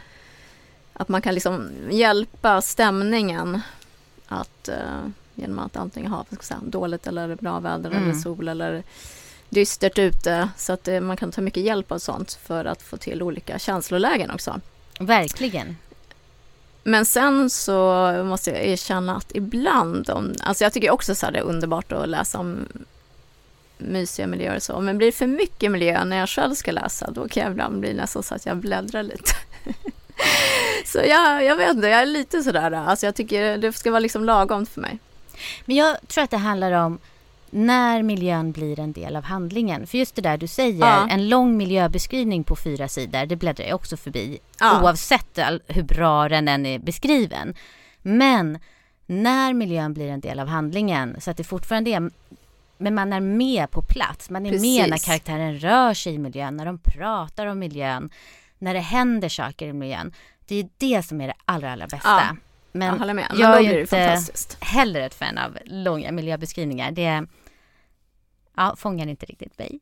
att 0.93 1.09
man 1.09 1.23
kan 1.23 1.35
liksom 1.35 1.71
hjälpa 1.91 2.61
stämningen 2.61 3.61
att 4.29 4.69
uh, 4.69 5.11
genom 5.35 5.59
att 5.59 5.76
antingen 5.76 6.12
ha 6.12 6.25
säga, 6.41 6.61
dåligt 6.62 7.07
eller 7.07 7.35
bra 7.35 7.61
väder 7.61 7.91
mm. 7.91 8.02
eller 8.02 8.14
sol 8.14 8.49
eller 8.49 8.83
dystert 9.49 9.99
ute 9.99 10.49
så 10.57 10.73
att 10.73 10.88
uh, 10.88 11.00
man 11.00 11.17
kan 11.17 11.33
ta 11.33 11.41
mycket 11.41 11.62
hjälp 11.62 11.93
av 11.93 11.99
sånt 11.99 12.33
för 12.33 12.64
att 12.64 12.83
få 12.83 12.97
till 12.97 13.23
olika 13.23 13.59
känslolägen 13.59 14.31
också. 14.31 14.61
Verkligen. 15.00 15.76
Men 16.83 17.07
sen 17.07 17.50
så 17.50 18.12
måste 18.25 18.50
jag 18.50 18.64
erkänna 18.67 19.17
att 19.17 19.33
ibland, 19.35 20.11
om, 20.11 20.35
alltså 20.43 20.64
jag 20.64 20.73
tycker 20.73 20.91
också 20.91 21.14
så 21.14 21.31
det 21.31 21.38
är 21.38 21.43
underbart 21.43 21.93
att 21.93 22.09
läsa 22.09 22.38
om 22.38 22.67
mysiga 23.78 24.26
miljöer 24.26 24.56
och 24.56 24.62
så, 24.62 24.80
men 24.80 24.99
blir 24.99 25.06
det 25.06 25.12
för 25.12 25.26
mycket 25.26 25.70
miljö 25.70 26.04
när 26.04 26.18
jag 26.18 26.28
själv 26.28 26.54
ska 26.54 26.73
läsa, 26.73 27.11
då 27.11 27.28
kan 27.28 27.42
jag 27.42 27.52
ibland 27.52 27.80
bli 27.80 27.94
nästan 27.94 28.23
så 28.23 28.35
att 28.35 28.47
jag 28.47 28.56
bläddrar 28.56 29.02
lite. 29.02 29.32
så 30.85 30.99
jag, 30.99 31.44
jag 31.44 31.56
vet 31.56 31.75
inte, 31.75 31.88
jag 31.88 32.00
är 32.00 32.06
lite 32.06 32.42
sådär, 32.42 32.73
alltså 32.73 33.06
jag 33.06 33.14
tycker 33.14 33.58
det 33.58 33.73
ska 33.73 33.90
vara 33.90 34.00
liksom 34.00 34.25
lagom 34.25 34.66
för 34.66 34.80
mig. 34.80 34.99
Men 35.64 35.76
jag 35.76 35.97
tror 36.08 36.25
att 36.25 36.30
det 36.30 36.37
handlar 36.37 36.73
om 36.73 36.99
när 37.50 38.02
miljön 38.02 38.52
blir 38.52 38.80
en 38.80 38.92
del 38.92 39.16
av 39.16 39.23
handlingen. 39.23 39.87
För 39.87 39.99
just 39.99 40.14
det 40.14 40.23
där 40.23 40.37
du 40.37 40.47
säger, 40.47 40.80
ja. 40.87 41.08
en 41.11 41.28
lång 41.28 41.56
miljöbeskrivning 41.56 42.44
på 42.44 42.56
fyra 42.56 42.88
sidor, 42.88 43.26
det 43.26 43.37
bläddrar 43.37 43.66
jag 43.66 43.75
också 43.75 43.97
förbi. 43.97 44.38
Ja. 44.61 44.82
Oavsett 44.82 45.38
hur 45.66 45.82
bra 45.82 46.28
den 46.28 46.49
än 46.49 46.66
är 46.66 46.78
beskriven. 46.78 47.54
Men 48.02 48.58
när 49.06 49.52
miljön 49.52 49.94
blir 49.94 50.08
en 50.08 50.20
del 50.20 50.40
av 50.40 50.49
handlingen, 50.49 51.16
så 51.20 51.30
att 51.30 51.37
det 51.37 51.44
fortfarande 51.44 51.90
är 51.90 52.11
men 52.78 52.94
man 52.94 53.12
är 53.12 53.20
med 53.20 53.70
på 53.70 53.82
plats. 53.82 54.30
Man 54.30 54.47
är 54.47 54.50
Precis. 54.50 54.78
med 54.78 54.90
när 54.90 54.99
karaktären 54.99 55.58
rör 55.58 55.94
sig 55.94 56.14
i 56.14 56.18
miljön, 56.18 56.56
när 56.56 56.66
de 56.66 56.78
pratar 56.78 57.47
om 57.47 57.58
miljön, 57.58 58.11
när 58.58 58.75
det 58.75 58.80
händer 58.80 59.28
saker 59.28 59.66
i 59.66 59.73
miljön. 59.73 60.12
Det 60.47 60.56
är 60.56 60.68
det 60.78 61.02
som 61.02 61.20
är 61.20 61.26
det 61.26 61.35
allra, 61.44 61.73
allra 61.73 61.87
bästa. 61.87 62.08
Ja, 62.08 62.37
men 62.73 62.88
jag 62.88 62.97
håller 62.97 63.14
med. 63.14 63.26
Men 63.30 63.40
jag 63.40 63.56
är 63.56 63.61
ju 63.61 63.80
inte 63.80 64.20
heller 64.61 65.00
ett 65.00 65.14
fan 65.14 65.38
av 65.38 65.58
långa 65.64 66.12
miljöbeskrivningar. 66.12 66.90
Det, 66.90 67.26
ja, 68.56 68.75
fångar 68.76 69.06
inte 69.06 69.26
riktigt 69.26 69.58
mig. 69.58 69.80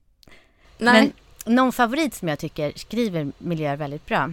Nej. 0.79 1.13
Men 1.45 1.55
någon 1.55 1.73
favorit 1.73 2.15
som 2.15 2.29
jag 2.29 2.39
tycker 2.39 2.73
skriver 2.77 3.33
miljöer 3.39 3.77
väldigt 3.77 4.07
bra. 4.07 4.33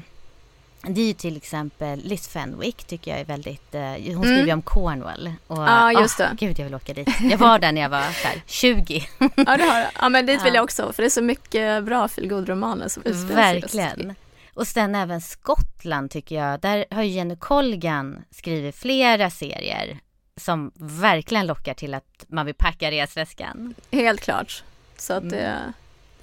Det 0.88 1.02
är 1.02 1.06
ju 1.06 1.14
till 1.14 1.38
exempel 1.38 2.00
Liz 2.04 2.28
Fenwick 2.28 2.84
tycker 2.84 3.12
jag 3.12 3.20
är 3.20 3.26
väldigt, 3.26 3.76
eh, 3.76 3.82
hon 3.82 4.08
mm. 4.08 4.24
skriver 4.24 4.46
ju 4.46 4.54
om 4.54 4.62
Cornwall. 4.62 5.34
Och, 5.48 5.58
ja 5.58 6.02
just 6.02 6.18
det. 6.18 6.24
Oh, 6.24 6.36
gud 6.36 6.60
jag 6.60 6.66
vill 6.66 6.76
åka 6.76 6.94
dit. 6.94 7.10
Jag 7.22 7.38
var 7.38 7.60
där 7.60 7.72
när 7.72 7.82
jag 7.82 7.90
var 7.90 8.00
här, 8.00 8.42
20. 8.48 9.08
ja 9.20 9.58
det 9.58 9.64
har 9.64 9.86
Ja 10.02 10.10
men 10.10 10.26
dit 10.26 10.46
vill 10.46 10.54
jag 10.54 10.64
också 10.64 10.94
för 10.94 11.04
det 11.04 11.08
är 11.08 11.10
så 11.10 11.22
mycket 11.22 11.84
bra 11.84 12.08
feelgood-romaner 12.08 12.88
som 12.88 13.04
utspelar 13.06 13.54
Verkligen. 13.54 14.16
Och 14.54 14.68
sen 14.68 14.96
även 14.96 15.22
Skottland 15.22 16.12
tycker 16.12 16.36
jag. 16.36 16.60
Där 16.60 16.86
har 16.92 17.04
Jenny 17.04 17.36
Colgan 17.36 18.24
skrivit 18.32 18.76
flera 18.76 19.30
serier 19.30 20.00
som 20.38 20.72
verkligen 20.76 21.48
lockar 21.48 21.74
till 21.74 21.94
att 21.94 22.26
man 22.28 22.46
vill 22.46 22.56
packa 22.56 22.92
resväskan. 22.92 23.76
Helt 23.92 24.22
klart. 24.22 24.64
Så 24.98 25.14
att 25.14 25.30
det, 25.30 25.46
mm. 25.46 25.74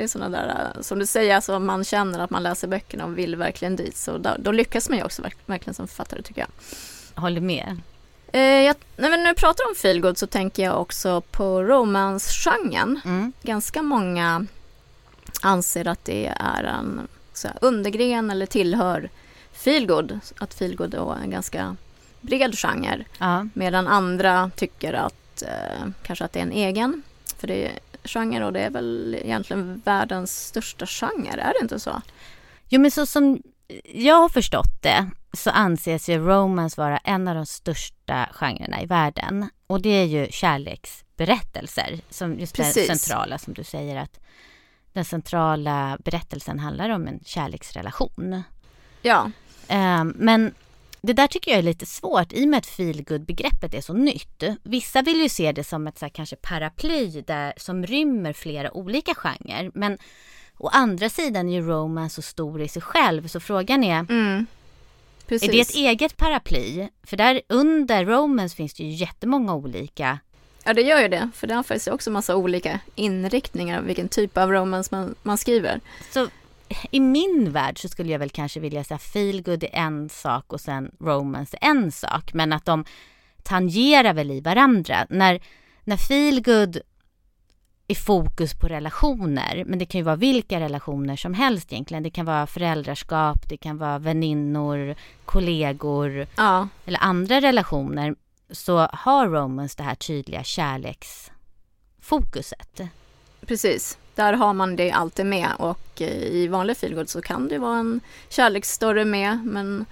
Det 0.00 0.04
är 0.04 0.08
sådana 0.08 0.38
där, 0.38 0.82
som 0.82 0.98
du 0.98 1.06
säger, 1.06 1.34
alltså 1.34 1.58
man 1.58 1.84
känner 1.84 2.18
att 2.18 2.30
man 2.30 2.42
läser 2.42 2.68
böckerna 2.68 3.04
och 3.04 3.18
vill 3.18 3.36
verkligen 3.36 3.76
dit. 3.76 3.96
Så 3.96 4.18
då, 4.18 4.30
då 4.38 4.52
lyckas 4.52 4.88
man 4.88 4.98
ju 4.98 5.04
också 5.04 5.22
verkligen 5.46 5.74
som 5.74 5.88
författare 5.88 6.22
tycker 6.22 6.40
jag. 6.40 6.50
Håller 7.22 7.40
med. 7.40 7.80
Eh, 8.32 8.40
jag, 8.40 8.76
när 8.96 9.10
vi 9.10 9.16
nu 9.16 9.34
pratar 9.34 9.68
om 9.68 9.74
feelgood 9.74 10.18
så 10.18 10.26
tänker 10.26 10.62
jag 10.62 10.80
också 10.80 11.20
på 11.20 11.62
romance-genren. 11.62 13.00
Mm. 13.04 13.32
Ganska 13.42 13.82
många 13.82 14.46
anser 15.42 15.88
att 15.88 16.04
det 16.04 16.26
är 16.36 16.64
en 16.64 17.08
här, 17.44 17.56
undergren 17.60 18.30
eller 18.30 18.46
tillhör 18.46 19.10
feelgood. 19.52 20.20
Att 20.38 20.54
feelgood 20.54 20.94
är 20.94 21.16
en 21.22 21.30
ganska 21.30 21.76
bred 22.20 22.58
genre. 22.58 23.04
Ja. 23.18 23.46
Medan 23.54 23.86
andra 23.86 24.50
tycker 24.56 24.92
att 24.92 25.42
eh, 25.42 25.88
kanske 26.02 26.24
att 26.24 26.32
det 26.32 26.38
är 26.38 26.42
en 26.42 26.52
egen 26.52 27.02
för 27.36 27.46
det 27.46 27.70
genre 28.04 28.44
och 28.44 28.52
det 28.52 28.60
är 28.60 28.70
väl 28.70 29.16
egentligen 29.22 29.82
världens 29.84 30.46
största 30.46 30.86
genre, 30.86 31.40
är 31.40 31.52
det 31.52 31.62
inte 31.62 31.80
så? 31.80 32.02
Jo 32.68 32.80
men 32.80 32.90
så 32.90 33.06
som 33.06 33.42
jag 33.84 34.14
har 34.14 34.28
förstått 34.28 34.82
det 34.82 35.10
så 35.32 35.50
anses 35.50 36.08
ju 36.08 36.18
romance 36.18 36.80
vara 36.80 36.98
en 36.98 37.28
av 37.28 37.34
de 37.34 37.46
största 37.46 38.28
genrerna 38.32 38.82
i 38.82 38.86
världen. 38.86 39.50
Och 39.66 39.82
det 39.82 39.88
är 39.88 40.04
ju 40.04 40.26
kärleksberättelser 40.30 42.00
som 42.10 42.38
just 42.38 42.56
Precis. 42.56 42.88
det 42.88 42.98
centrala 42.98 43.38
som 43.38 43.54
du 43.54 43.64
säger 43.64 43.96
att 43.96 44.20
den 44.92 45.04
centrala 45.04 45.98
berättelsen 46.04 46.58
handlar 46.58 46.90
om 46.90 47.06
en 47.06 47.20
kärleksrelation. 47.24 48.42
Ja. 49.02 49.30
Um, 49.68 50.14
men 50.16 50.54
det 51.02 51.12
där 51.12 51.26
tycker 51.26 51.50
jag 51.50 51.58
är 51.58 51.62
lite 51.62 51.86
svårt 51.86 52.32
i 52.32 52.44
och 52.44 52.48
med 52.48 52.58
att 52.58 52.66
feelgood 52.66 53.24
begreppet 53.24 53.74
är 53.74 53.80
så 53.80 53.92
nytt. 53.92 54.42
Vissa 54.62 55.02
vill 55.02 55.20
ju 55.20 55.28
se 55.28 55.52
det 55.52 55.64
som 55.64 55.86
ett 55.86 55.98
så 55.98 56.04
här, 56.04 56.10
kanske 56.10 56.36
paraply 56.36 57.22
där, 57.26 57.52
som 57.56 57.86
rymmer 57.86 58.32
flera 58.32 58.76
olika 58.76 59.14
genrer. 59.14 59.70
Men 59.74 59.98
å 60.58 60.68
andra 60.68 61.08
sidan 61.08 61.48
är 61.48 61.52
ju 61.52 61.62
romance 61.62 62.14
så 62.14 62.22
stor 62.22 62.62
i 62.62 62.68
sig 62.68 62.82
själv 62.82 63.28
så 63.28 63.40
frågan 63.40 63.84
är 63.84 64.06
mm. 64.10 64.46
Är 65.28 65.52
det 65.52 65.60
ett 65.60 65.74
eget 65.74 66.16
paraply? 66.16 66.88
För 67.02 67.16
där 67.16 67.42
under 67.48 68.04
romance 68.04 68.56
finns 68.56 68.74
det 68.74 68.82
ju 68.82 68.90
jättemånga 68.90 69.54
olika 69.54 70.18
Ja 70.64 70.74
det 70.74 70.82
gör 70.82 71.00
ju 71.00 71.08
det, 71.08 71.30
för 71.34 71.46
det 71.46 71.54
har 71.54 71.62
faktiskt 71.62 71.88
också 71.88 72.10
massa 72.10 72.36
olika 72.36 72.80
inriktningar 72.94 73.82
vilken 73.82 74.08
typ 74.08 74.38
av 74.38 74.52
romance 74.52 74.88
man, 74.92 75.14
man 75.22 75.38
skriver. 75.38 75.80
Så 76.10 76.28
i 76.90 77.00
min 77.00 77.52
värld 77.52 77.78
så 77.78 77.88
skulle 77.88 78.12
jag 78.12 78.18
väl 78.18 78.30
kanske 78.30 78.60
vilja 78.60 78.84
säga 78.84 78.98
feelgood 78.98 79.64
är 79.64 79.70
en 79.72 80.08
sak 80.08 80.52
och 80.52 80.60
sen 80.60 80.90
romance 81.00 81.58
är 81.60 81.70
en 81.70 81.92
sak. 81.92 82.32
Men 82.32 82.52
att 82.52 82.64
de 82.64 82.84
tangerar 83.42 84.14
väl 84.14 84.30
i 84.30 84.40
varandra. 84.40 85.06
När, 85.10 85.40
när 85.84 85.96
feelgood 85.96 86.80
är 87.88 87.94
fokus 87.94 88.54
på 88.54 88.68
relationer, 88.68 89.64
men 89.66 89.78
det 89.78 89.86
kan 89.86 89.98
ju 89.98 90.04
vara 90.04 90.16
vilka 90.16 90.60
relationer 90.60 91.16
som 91.16 91.34
helst 91.34 91.72
egentligen. 91.72 92.02
Det 92.02 92.10
kan 92.10 92.26
vara 92.26 92.46
föräldraskap, 92.46 93.48
det 93.48 93.56
kan 93.56 93.78
vara 93.78 93.98
väninnor, 93.98 94.94
kollegor 95.24 96.26
ja. 96.36 96.68
eller 96.86 96.98
andra 97.02 97.40
relationer. 97.40 98.14
Så 98.50 98.78
har 98.78 99.28
romance 99.28 99.74
det 99.76 99.82
här 99.82 99.94
tydliga 99.94 100.44
kärleksfokuset. 100.44 102.80
Precis. 103.46 103.98
Där 104.20 104.32
har 104.32 104.52
man 104.52 104.76
det 104.76 104.90
alltid 104.90 105.26
med 105.26 105.48
och 105.58 106.02
eh, 106.02 106.22
i 106.22 106.48
vanlig 106.48 106.76
feelgood 106.76 107.08
så 107.08 107.22
kan 107.22 107.48
det 107.48 107.58
vara 107.58 107.78
en 107.78 108.00
kärleksstory 108.28 109.04
med 109.04 109.46
men 109.46 109.86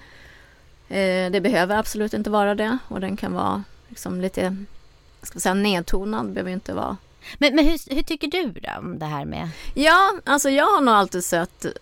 eh, 0.88 1.30
det 1.30 1.40
behöver 1.40 1.76
absolut 1.76 2.14
inte 2.14 2.30
vara 2.30 2.54
det 2.54 2.78
och 2.88 3.00
den 3.00 3.16
kan 3.16 3.32
vara 3.32 3.64
liksom 3.88 4.20
lite 4.20 4.56
ska 5.22 5.40
säga, 5.40 5.54
nedtonad, 5.54 6.32
behöver 6.32 6.50
inte 6.50 6.74
vara 6.74 6.96
men, 7.38 7.54
men 7.54 7.64
hur, 7.64 7.94
hur, 7.94 8.02
tycker 8.02 8.28
du 8.28 8.46
då 8.46 8.70
om 8.78 8.98
det 8.98 9.06
här 9.06 9.24
med? 9.24 9.48
Ja, 9.74 10.12
alltså 10.24 10.50
jag 10.50 10.66
har 10.66 10.80
nog 10.80 10.94
alltid 10.94 11.24
sett 11.24 11.64
eh, 11.64 11.72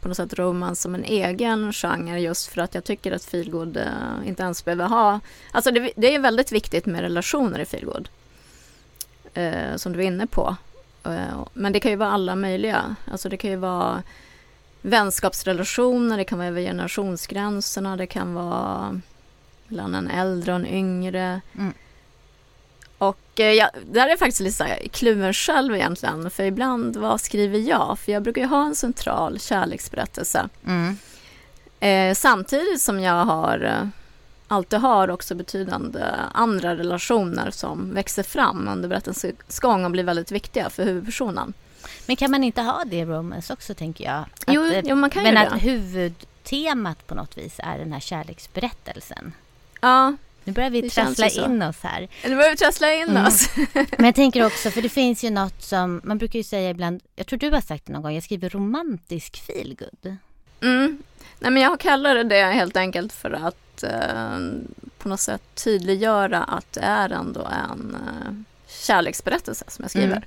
på 0.00 0.08
något 0.08 0.16
sätt 0.16 0.38
romance 0.38 0.82
som 0.82 0.94
en 0.94 1.04
egen 1.04 1.72
genre 1.72 2.20
just 2.20 2.46
för 2.46 2.60
att 2.60 2.74
jag 2.74 2.84
tycker 2.84 3.12
att 3.12 3.24
feelgood 3.24 3.78
inte 4.26 4.42
ens 4.42 4.64
behöver 4.64 4.86
ha... 4.86 5.20
Alltså 5.52 5.70
det, 5.70 5.90
det, 5.96 6.14
är 6.14 6.18
väldigt 6.18 6.52
viktigt 6.52 6.86
med 6.86 7.00
relationer 7.00 7.58
i 7.58 7.64
feelgood. 7.64 8.08
Eh, 9.34 9.76
som 9.76 9.92
du 9.92 9.98
är 9.98 10.06
inne 10.06 10.26
på. 10.26 10.56
Eh, 11.12 11.46
men 11.52 11.72
det 11.72 11.80
kan 11.80 11.90
ju 11.90 11.96
vara 11.96 12.10
alla 12.10 12.36
möjliga. 12.36 12.96
Alltså 13.12 13.28
det 13.28 13.36
kan 13.36 13.50
ju 13.50 13.56
vara 13.56 14.02
vänskapsrelationer, 14.82 16.16
det 16.16 16.24
kan 16.24 16.38
vara 16.38 16.48
över 16.48 16.60
generationsgränserna, 16.60 17.96
det 17.96 18.06
kan 18.06 18.34
vara 18.34 19.00
mellan 19.68 19.94
en 19.94 20.10
äldre 20.10 20.52
och 20.52 20.58
en 20.58 20.66
yngre. 20.66 21.40
Mm. 21.58 21.72
Och 22.98 23.40
eh, 23.40 23.52
jag, 23.52 23.70
där 23.90 24.04
är 24.06 24.08
jag 24.08 24.18
faktiskt 24.18 24.40
lite 24.40 24.88
kluven 24.88 25.34
själv 25.34 25.74
egentligen, 25.74 26.30
för 26.30 26.44
ibland, 26.44 26.96
vad 26.96 27.20
skriver 27.20 27.58
jag? 27.58 27.98
För 27.98 28.12
jag 28.12 28.22
brukar 28.22 28.42
ju 28.42 28.48
ha 28.48 28.66
en 28.66 28.74
central 28.74 29.40
kärleksberättelse. 29.40 30.48
Mm. 30.66 30.96
Eh, 31.80 32.14
samtidigt 32.14 32.80
som 32.80 33.00
jag 33.00 33.24
har 33.24 33.64
eh, 33.64 33.88
alltid 34.48 34.78
har 34.78 35.10
också 35.10 35.34
betydande 35.34 36.04
andra 36.32 36.76
relationer 36.76 37.50
som 37.50 37.94
växer 37.94 38.22
fram 38.22 38.68
under 38.68 38.88
berättelsens 38.88 39.60
gång 39.60 39.84
och 39.84 39.90
blir 39.90 40.04
väldigt 40.04 40.32
viktiga 40.32 40.70
för 40.70 40.84
huvudpersonen. 40.84 41.52
Men 42.06 42.16
kan 42.16 42.30
man 42.30 42.44
inte 42.44 42.62
ha 42.62 42.84
det 42.86 42.96
i 42.96 43.04
romance 43.04 43.52
också 43.52 43.74
tänker 43.74 44.04
jag? 44.04 44.18
Att, 44.18 44.44
jo, 44.46 44.72
jo, 44.84 44.96
man 44.96 45.10
kan 45.10 45.22
men 45.22 45.32
ju 45.32 45.38
att 45.38 45.62
huvudtemat 45.62 47.06
på 47.06 47.14
något 47.14 47.38
vis 47.38 47.60
är 47.62 47.78
den 47.78 47.92
här 47.92 48.00
kärleksberättelsen. 48.00 49.32
Ja. 49.80 50.16
Nu 50.44 50.52
börjar 50.52 50.70
vi 50.70 50.90
trassla 50.90 51.28
in 51.28 51.62
oss 51.62 51.82
här. 51.82 52.08
Nu 52.24 52.36
börjar 52.36 52.50
vi 52.50 52.56
trassla 52.56 52.92
in 52.92 53.08
mm. 53.08 53.26
oss. 53.26 53.50
men 53.74 54.04
jag 54.04 54.14
tänker 54.14 54.46
också, 54.46 54.70
för 54.70 54.82
det 54.82 54.88
finns 54.88 55.24
ju 55.24 55.30
något 55.30 55.62
som 55.62 56.00
man 56.04 56.18
brukar 56.18 56.38
ju 56.38 56.42
säga 56.42 56.70
ibland, 56.70 57.02
jag 57.16 57.26
tror 57.26 57.38
du 57.38 57.50
har 57.50 57.60
sagt 57.60 57.86
det 57.86 57.92
någon 57.92 58.02
gång, 58.02 58.14
jag 58.14 58.22
skriver 58.22 58.50
romantisk 58.50 59.42
feelgood. 59.46 60.16
Mm. 60.60 61.02
Nej 61.38 61.50
men 61.50 61.62
jag 61.62 61.80
kallar 61.80 62.14
det 62.14 62.22
det 62.22 62.42
helt 62.42 62.76
enkelt 62.76 63.12
för 63.12 63.30
att 63.30 63.56
eh, 63.82 64.38
på 64.98 65.08
något 65.08 65.20
sätt 65.20 65.42
tydliggöra 65.54 66.42
att 66.42 66.72
det 66.72 66.80
är 66.80 67.10
ändå 67.10 67.40
en 67.40 67.94
eh, 67.94 68.32
kärleksberättelse 68.68 69.64
som 69.68 69.82
jag 69.82 69.90
skriver. 69.90 70.16
Mm. 70.16 70.22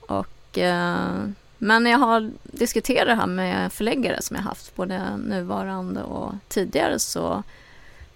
Och, 0.00 0.58
eh, 0.58 1.24
men 1.58 1.86
jag 1.86 1.98
har 1.98 2.30
diskuterat 2.42 3.06
det 3.06 3.14
här 3.14 3.26
med 3.26 3.72
förläggare 3.72 4.22
som 4.22 4.36
jag 4.36 4.42
haft, 4.42 4.76
både 4.76 5.16
nuvarande 5.16 6.02
och 6.02 6.32
tidigare, 6.48 6.98
så, 6.98 7.42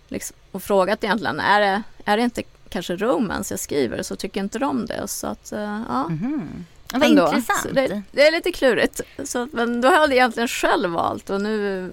liksom, 0.08 0.36
och 0.52 0.62
frågat 0.62 1.04
egentligen, 1.04 1.40
är 1.40 1.60
det, 1.60 1.82
är 2.04 2.16
det 2.16 2.22
inte 2.22 2.42
kanske 2.68 2.96
romance 2.96 3.52
jag 3.52 3.60
skriver 3.60 4.02
så 4.02 4.16
tycker 4.16 4.40
inte 4.40 4.58
de 4.58 4.86
det. 4.86 5.08
Så 5.08 5.26
att, 5.26 5.48
ja. 5.88 6.04
Mm. 6.04 6.64
Vad 6.92 7.10
intressant. 7.10 7.74
Det, 7.74 8.02
det, 8.12 8.26
är 8.26 8.32
lite 8.32 8.52
klurigt. 8.52 9.00
Så, 9.24 9.48
men 9.52 9.80
då 9.80 9.88
har 9.88 9.98
jag 9.98 10.12
egentligen 10.12 10.48
själv 10.48 10.90
valt 10.90 11.30
och 11.30 11.40
nu 11.40 11.92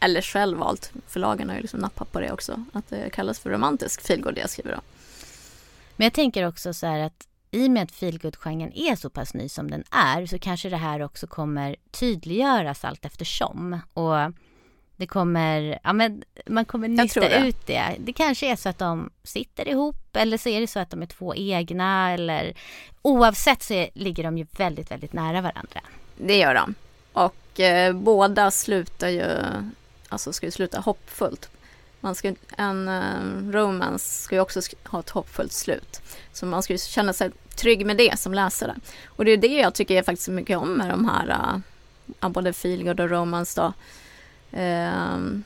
eller 0.00 0.22
själv 0.22 0.58
valt, 0.58 0.92
förlagen 1.06 1.48
har 1.48 1.56
ju 1.56 1.62
liksom 1.62 1.80
nappat 1.80 2.12
på 2.12 2.20
det 2.20 2.32
också, 2.32 2.64
att 2.72 2.88
det 2.88 3.10
kallas 3.10 3.38
för 3.38 3.50
romantisk 3.50 4.00
feelgood 4.00 4.34
det 4.34 4.40
jag 4.40 4.50
skriver 4.50 4.72
då. 4.72 4.80
Men 5.96 6.04
jag 6.04 6.12
tänker 6.12 6.46
också 6.46 6.74
så 6.74 6.86
här 6.86 6.98
att 7.00 7.26
i 7.50 7.66
och 7.66 7.70
med 7.70 7.82
att 7.82 7.92
feelgood-genren 7.92 8.72
är 8.74 8.96
så 8.96 9.10
pass 9.10 9.34
ny 9.34 9.48
som 9.48 9.70
den 9.70 9.84
är 9.90 10.26
så 10.26 10.38
kanske 10.38 10.68
det 10.68 10.76
här 10.76 11.02
också 11.02 11.26
kommer 11.26 11.76
tydliggöras 11.90 12.84
allt 12.84 13.04
eftersom. 13.04 13.80
Och 13.94 14.16
det 14.96 15.06
kommer, 15.06 15.78
ja 15.84 15.92
men 15.92 16.22
man 16.46 16.64
kommer 16.64 16.88
nysta 16.88 17.20
det. 17.20 17.36
ut 17.36 17.66
det. 17.66 17.96
Det 17.98 18.12
kanske 18.12 18.52
är 18.52 18.56
så 18.56 18.68
att 18.68 18.78
de 18.78 19.10
sitter 19.22 19.68
ihop 19.68 20.16
eller 20.16 20.38
så 20.38 20.48
är 20.48 20.60
det 20.60 20.66
så 20.66 20.78
att 20.78 20.90
de 20.90 21.02
är 21.02 21.06
två 21.06 21.34
egna 21.34 22.12
eller 22.12 22.54
oavsett 23.02 23.62
så 23.62 23.74
är, 23.74 23.90
ligger 23.94 24.24
de 24.24 24.38
ju 24.38 24.46
väldigt, 24.56 24.90
väldigt 24.90 25.12
nära 25.12 25.40
varandra. 25.40 25.80
Det 26.16 26.38
gör 26.38 26.54
de. 26.54 26.74
Och 27.12 27.60
eh, 27.60 27.92
båda 27.92 28.50
slutar 28.50 29.08
ju 29.08 29.26
alltså 30.10 30.32
ska 30.32 30.46
ju 30.46 30.50
sluta 30.50 30.80
hoppfullt. 30.80 31.50
Man 32.00 32.14
ska, 32.14 32.34
en 32.56 32.88
uh, 32.88 33.52
romance 33.52 34.22
ska 34.22 34.34
ju 34.34 34.40
också 34.40 34.60
ha 34.84 35.00
ett 35.00 35.10
hoppfullt 35.10 35.52
slut. 35.52 36.00
Så 36.32 36.46
man 36.46 36.62
ska 36.62 36.72
ju 36.72 36.78
känna 36.78 37.12
sig 37.12 37.30
trygg 37.56 37.86
med 37.86 37.96
det 37.96 38.18
som 38.18 38.34
läsare. 38.34 38.76
Och 39.06 39.24
det 39.24 39.30
är 39.30 39.36
det 39.36 39.58
jag 39.58 39.74
tycker 39.74 39.94
jag 39.94 40.06
faktiskt 40.06 40.28
mycket 40.28 40.58
om 40.58 40.72
med 40.72 40.90
de 40.90 41.04
här, 41.04 41.60
uh, 42.20 42.28
både 42.28 42.52
feelgood 42.52 43.00
och 43.00 43.10
romance 43.10 43.60
då. 43.60 43.66
Uh, 44.58 45.40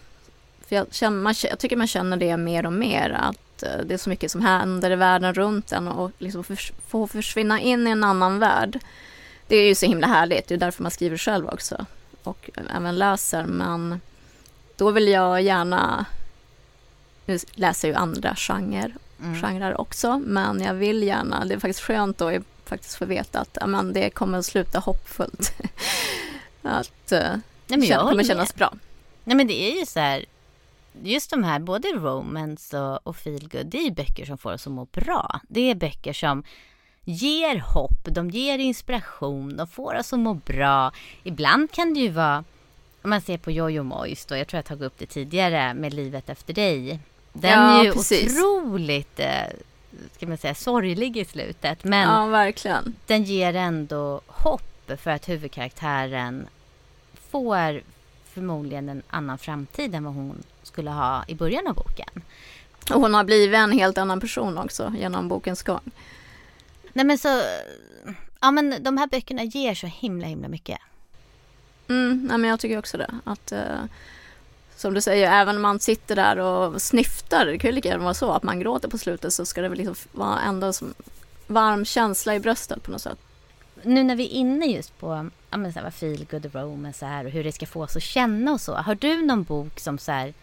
för 0.67 0.77
jag, 0.77 0.87
känner, 0.91 1.23
man, 1.23 1.35
jag 1.51 1.59
tycker 1.59 1.77
man 1.77 1.87
känner 1.87 2.17
det 2.17 2.37
mer 2.37 2.67
och 2.67 2.73
mer 2.73 3.11
att 3.11 3.63
uh, 3.63 3.87
det 3.87 3.95
är 3.95 3.99
så 3.99 4.11
mycket 4.11 4.31
som 4.31 4.41
händer 4.41 4.91
i 4.91 4.97
världen 4.97 5.35
runt 5.35 5.73
en 5.73 5.89
och 5.89 6.11
liksom 6.19 6.45
förs 6.45 6.73
få 6.89 7.07
försvinna 7.07 7.61
in 7.61 7.87
i 7.87 7.91
en 7.91 8.05
annan 8.05 8.39
värld. 8.39 8.79
Det 9.47 9.57
är 9.57 9.67
ju 9.67 9.75
så 9.75 9.87
himla 9.87 10.07
härligt, 10.07 10.49
det 10.49 10.55
är 10.55 10.59
därför 10.59 10.83
man 10.83 10.91
skriver 10.91 11.17
själv 11.17 11.49
också 11.49 11.87
och 12.23 12.51
även 12.77 12.99
läser 12.99 13.45
men 13.45 14.01
då 14.77 14.91
vill 14.91 15.09
jag 15.09 15.43
gärna, 15.43 16.07
nu 17.27 17.39
läser 17.53 17.89
jag 17.89 17.95
ju 17.95 18.01
andra 18.01 18.35
genrer, 18.35 18.95
mm. 19.21 19.41
genrer 19.41 19.81
också, 19.81 20.19
men 20.19 20.61
jag 20.61 20.75
vill 20.75 21.03
gärna, 21.03 21.45
det 21.45 21.55
är 21.55 21.59
faktiskt 21.59 21.81
skönt 21.81 22.19
då 22.19 22.33
faktiskt 22.65 22.95
få 22.95 23.05
veta 23.05 23.41
att 23.41 23.59
amen, 23.59 23.93
det 23.93 24.11
kommer 24.11 24.39
att 24.39 24.47
sluta 24.47 24.79
hoppfullt. 24.79 25.55
att, 26.63 27.13
uh, 27.13 27.19
Nej, 27.67 27.79
men 27.79 27.85
jag 27.85 28.01
kommer 28.01 28.25
kännas 28.25 28.55
bra. 28.55 28.75
Nej 29.25 29.37
men 29.37 29.47
det 29.47 29.73
är 29.73 29.81
ju 29.81 29.87
så 29.87 30.01
här, 30.01 30.25
just 31.03 31.31
de 31.31 31.45
här, 31.45 31.59
både 31.59 31.89
romance 31.89 32.79
och, 32.79 33.07
och 33.07 33.17
feelgood, 33.17 33.67
det 33.67 33.87
är 33.87 33.91
böcker 33.91 34.27
som 34.27 34.39
får 34.39 34.53
oss 34.53 34.67
att 34.67 34.73
må 34.73 34.85
bra. 34.85 35.41
Det 35.49 35.71
är 35.71 35.75
böcker 35.75 36.13
som 36.13 36.45
ger 37.05 37.59
hopp, 37.59 38.05
de 38.05 38.31
ger 38.31 38.59
inspiration, 38.59 39.57
de 39.57 39.69
får 39.69 39.95
oss 39.95 40.13
att 40.13 40.19
må 40.19 40.35
bra. 40.35 40.93
Ibland 41.23 41.73
kan 41.73 41.95
det 41.95 42.01
ju 42.01 42.09
vara, 42.09 42.45
man 43.05 43.21
ser 43.21 43.39
på 43.39 43.51
Jojo 43.51 43.83
Moist, 43.83 44.31
och 44.31 44.39
jag 44.39 44.47
tror 44.49 44.59
jag 44.59 44.65
tagit 44.65 44.83
upp 44.83 44.99
det 44.99 45.07
tidigare 45.07 45.75
med 45.75 45.95
Livet 45.95 46.29
efter 46.29 46.55
dig. 46.55 46.99
Den 47.33 47.51
Ja, 47.51 47.81
är 47.81 47.85
ju 47.85 47.93
precis. 47.93 48.33
otroligt, 48.39 49.21
eh, 49.21 49.43
ska 50.17 50.27
man 50.27 50.39
säga, 50.39 50.55
sorglig 50.55 51.17
i 51.17 51.25
slutet. 51.25 51.85
Men 51.85 52.09
Ja, 52.09 52.27
verkligen. 52.27 52.95
den 53.07 53.25
ger 53.25 53.55
ändå 53.57 54.21
hopp 54.27 54.91
för 54.99 55.11
att 55.11 55.29
huvudkaraktären 55.29 56.47
får 57.31 57.83
förmodligen 58.33 58.89
en 58.89 59.03
annan 59.11 59.39
framtid 59.39 59.95
än 59.95 60.05
vad 60.05 60.15
hon 60.15 60.43
skulle 60.63 60.91
ha 60.91 61.25
i 61.29 61.35
början 61.35 61.67
av 61.67 61.75
boken. 61.75 62.23
Och 62.95 63.01
hon 63.01 63.15
har 63.15 63.25
blivit 63.25 63.57
en 63.59 63.73
helt 63.73 63.99
annan 63.99 64.21
person 64.21 64.59
också 64.59 64.93
genom 64.99 65.29
bokens 65.29 65.63
gång. 65.63 65.91
Nej 66.93 67.05
men 67.05 67.19
så, 67.19 67.43
ja 68.41 68.51
men 68.51 68.83
de 68.83 68.99
här 68.99 69.07
böckerna 69.07 69.43
ger 69.45 69.75
så 69.75 69.87
himla 69.87 70.27
himla 70.27 70.49
mycket. 70.49 70.79
Mm, 71.89 72.27
nej, 72.29 72.39
men 72.39 72.51
jag 72.51 72.61
tycker 72.61 72.79
också 72.79 72.99
det. 72.99 73.11
Att, 73.25 73.53
eh, 73.53 73.85
som 74.77 74.95
du 74.95 75.01
säger, 75.01 75.33
även 75.33 75.57
om 75.57 75.63
man 75.63 75.81
sitter 75.81 76.17
där 76.17 76.39
och 76.39 76.83
snyftar, 76.83 77.47
det 77.47 77.59
kan 77.59 77.71
ju 77.71 77.75
lika 77.75 77.89
gärna 77.89 78.05
vara 78.05 78.15
så 78.15 78.33
att 78.33 78.43
man 78.43 78.61
gråter 78.61 78.89
på 78.89 78.99
slutet 78.99 79.33
så 79.33 79.47
ska 79.47 79.63
det 79.63 79.69
väl 79.69 79.79
liksom 79.79 79.95
vara 80.13 80.41
ändå 80.41 80.73
som 80.73 80.95
varm 81.47 81.85
känsla 81.85 82.35
i 82.35 82.41
bröstet 82.41 82.83
på 82.83 82.91
något 82.91 83.03
sätt. 83.03 83.19
Nu 83.83 84.03
när 84.03 84.17
vi 84.17 84.25
är 84.25 84.31
inne 84.31 84.67
just 84.67 84.99
på 84.99 85.31
ja, 85.51 85.57
men 85.57 85.73
så 85.73 85.81
här, 85.81 85.91
feel 85.91 86.27
good 86.31 86.55
romance 86.55 87.07
är 87.07 87.25
och 87.25 87.31
hur 87.31 87.45
det 87.45 87.53
ska 87.53 87.67
få 87.67 87.83
oss 87.83 87.97
att 87.97 88.03
känna 88.03 88.53
och 88.53 88.61
så. 88.61 88.75
Har 88.75 88.95
du 88.95 89.23
någon 89.23 89.43
bok 89.43 89.81
som 89.81 89.99
så 89.99 90.13
här, 90.13 90.35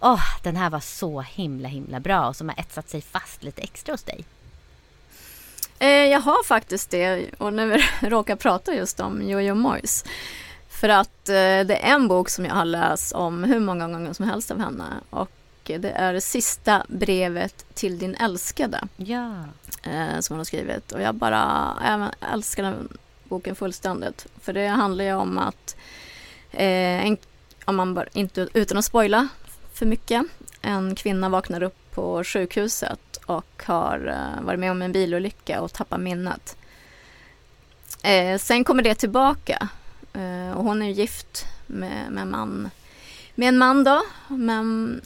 åh 0.00 0.42
den 0.42 0.56
här 0.56 0.70
var 0.70 0.80
så 0.80 1.20
himla 1.20 1.68
himla 1.68 2.00
bra 2.00 2.28
och 2.28 2.36
som 2.36 2.48
har 2.48 2.60
etsat 2.60 2.88
sig 2.88 3.00
fast 3.00 3.42
lite 3.42 3.62
extra 3.62 3.92
hos 3.92 4.02
dig? 4.02 4.24
Eh, 5.78 5.88
jag 5.88 6.20
har 6.20 6.44
faktiskt 6.44 6.90
det 6.90 7.30
och 7.38 7.52
nu 7.52 7.80
råkar 8.00 8.36
prata 8.36 8.74
just 8.74 9.00
om 9.00 9.28
Jojo 9.28 9.54
Moyes. 9.54 10.04
För 10.80 10.88
att 10.88 11.28
eh, 11.28 11.34
det 11.34 11.76
är 11.82 11.94
en 11.94 12.08
bok 12.08 12.28
som 12.28 12.44
jag 12.44 12.54
har 12.54 12.64
läst 12.64 13.12
om 13.12 13.44
hur 13.44 13.60
många 13.60 13.88
gånger 13.88 14.12
som 14.12 14.28
helst 14.28 14.50
av 14.50 14.60
henne 14.60 14.84
och 15.10 15.30
det 15.64 15.90
är 15.90 16.12
det 16.12 16.20
sista 16.20 16.86
brevet 16.88 17.74
till 17.74 17.98
din 17.98 18.14
älskade 18.14 18.88
Ja. 18.96 19.34
eh, 19.82 20.20
som 20.20 20.34
hon 20.34 20.38
har 20.38 20.44
skrivit 20.44 20.92
och 20.92 21.02
jag 21.02 21.14
bara 21.14 21.72
jag 21.84 22.32
älskar 22.32 22.62
den 22.62 22.88
boken 23.24 23.54
fullständigt. 23.56 24.26
För 24.40 24.52
det 24.52 24.66
handlar 24.66 25.04
ju 25.04 25.14
om 25.14 25.38
att, 25.38 25.76
eh, 26.50 27.06
en, 27.06 27.16
om 27.64 27.76
man 27.76 27.94
bara, 27.94 28.06
inte 28.12 28.48
utan 28.54 28.78
att 28.78 28.84
spoila 28.84 29.28
för 29.72 29.86
mycket, 29.86 30.22
en 30.60 30.94
kvinna 30.94 31.28
vaknar 31.28 31.62
upp 31.62 31.90
på 31.94 32.24
sjukhuset 32.24 33.16
och 33.26 33.62
har 33.66 34.06
eh, 34.08 34.44
varit 34.44 34.60
med 34.60 34.70
om 34.70 34.82
en 34.82 34.92
bilolycka 34.92 35.60
och 35.60 35.72
tappar 35.72 35.98
minnet. 35.98 36.56
Eh, 38.02 38.38
sen 38.38 38.64
kommer 38.64 38.82
det 38.82 38.94
tillbaka 38.94 39.68
och 40.56 40.64
hon 40.64 40.82
är 40.82 40.90
gift 40.90 41.46
med, 41.66 42.12
med, 42.12 42.26
man, 42.26 42.70
med 43.34 43.48
en 43.48 43.58
man 43.58 43.84
då, 43.84 44.02
men 44.28 45.00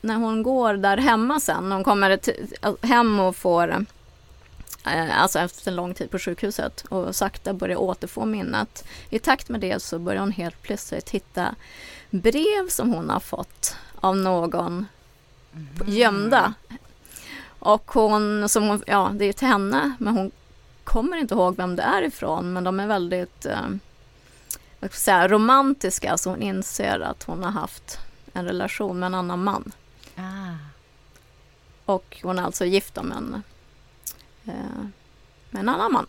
när 0.00 0.14
hon 0.14 0.42
går 0.42 0.74
där 0.74 0.96
hemma 0.96 1.40
sen, 1.40 1.72
hon 1.72 1.84
kommer 1.84 2.16
till, 2.16 2.54
hem 2.82 3.20
och 3.20 3.36
får 3.36 3.86
eh, 4.86 5.20
alltså 5.20 5.38
efter 5.38 5.70
en 5.70 5.76
lång 5.76 5.94
tid 5.94 6.10
på 6.10 6.18
sjukhuset 6.18 6.84
och 6.88 7.16
sakta 7.16 7.52
börjar 7.52 7.76
återfå 7.76 8.24
minnet. 8.24 8.84
I 9.10 9.18
takt 9.18 9.48
med 9.48 9.60
det 9.60 9.82
så 9.82 9.98
börjar 9.98 10.20
hon 10.20 10.32
helt 10.32 10.62
plötsligt 10.62 11.10
hitta 11.10 11.54
brev 12.10 12.68
som 12.68 12.92
hon 12.92 13.10
har 13.10 13.20
fått 13.20 13.76
av 14.00 14.16
någon 14.16 14.86
gömda. 15.86 16.54
Och 17.58 17.90
hon, 17.90 18.48
som 18.48 18.68
hon, 18.68 18.82
ja 18.86 19.10
det 19.14 19.24
är 19.24 19.32
till 19.32 19.48
henne, 19.48 19.92
men 19.98 20.16
hon 20.16 20.30
kommer 20.84 21.16
inte 21.16 21.34
ihåg 21.34 21.56
vem 21.56 21.76
det 21.76 21.82
är 21.82 22.02
ifrån, 22.02 22.52
men 22.52 22.64
de 22.64 22.80
är 22.80 22.86
väldigt 22.86 23.46
eh, 23.46 23.68
vad 24.80 24.90
ska 24.90 24.98
säga, 24.98 25.28
romantiska, 25.28 26.18
så 26.18 26.30
hon 26.30 26.42
inser 26.42 27.00
att 27.00 27.22
hon 27.22 27.42
har 27.42 27.50
haft 27.50 27.98
en 28.32 28.44
relation 28.44 28.98
med 28.98 29.06
en 29.06 29.14
annan 29.14 29.44
man. 29.44 29.72
Ah. 30.16 30.54
Och 31.84 32.18
hon 32.22 32.38
är 32.38 32.42
alltså 32.42 32.64
gift 32.64 32.96
med 33.02 33.16
en, 33.16 33.42
eh, 34.44 34.84
med 35.50 35.60
en 35.60 35.68
annan 35.68 35.92
man. 35.92 36.06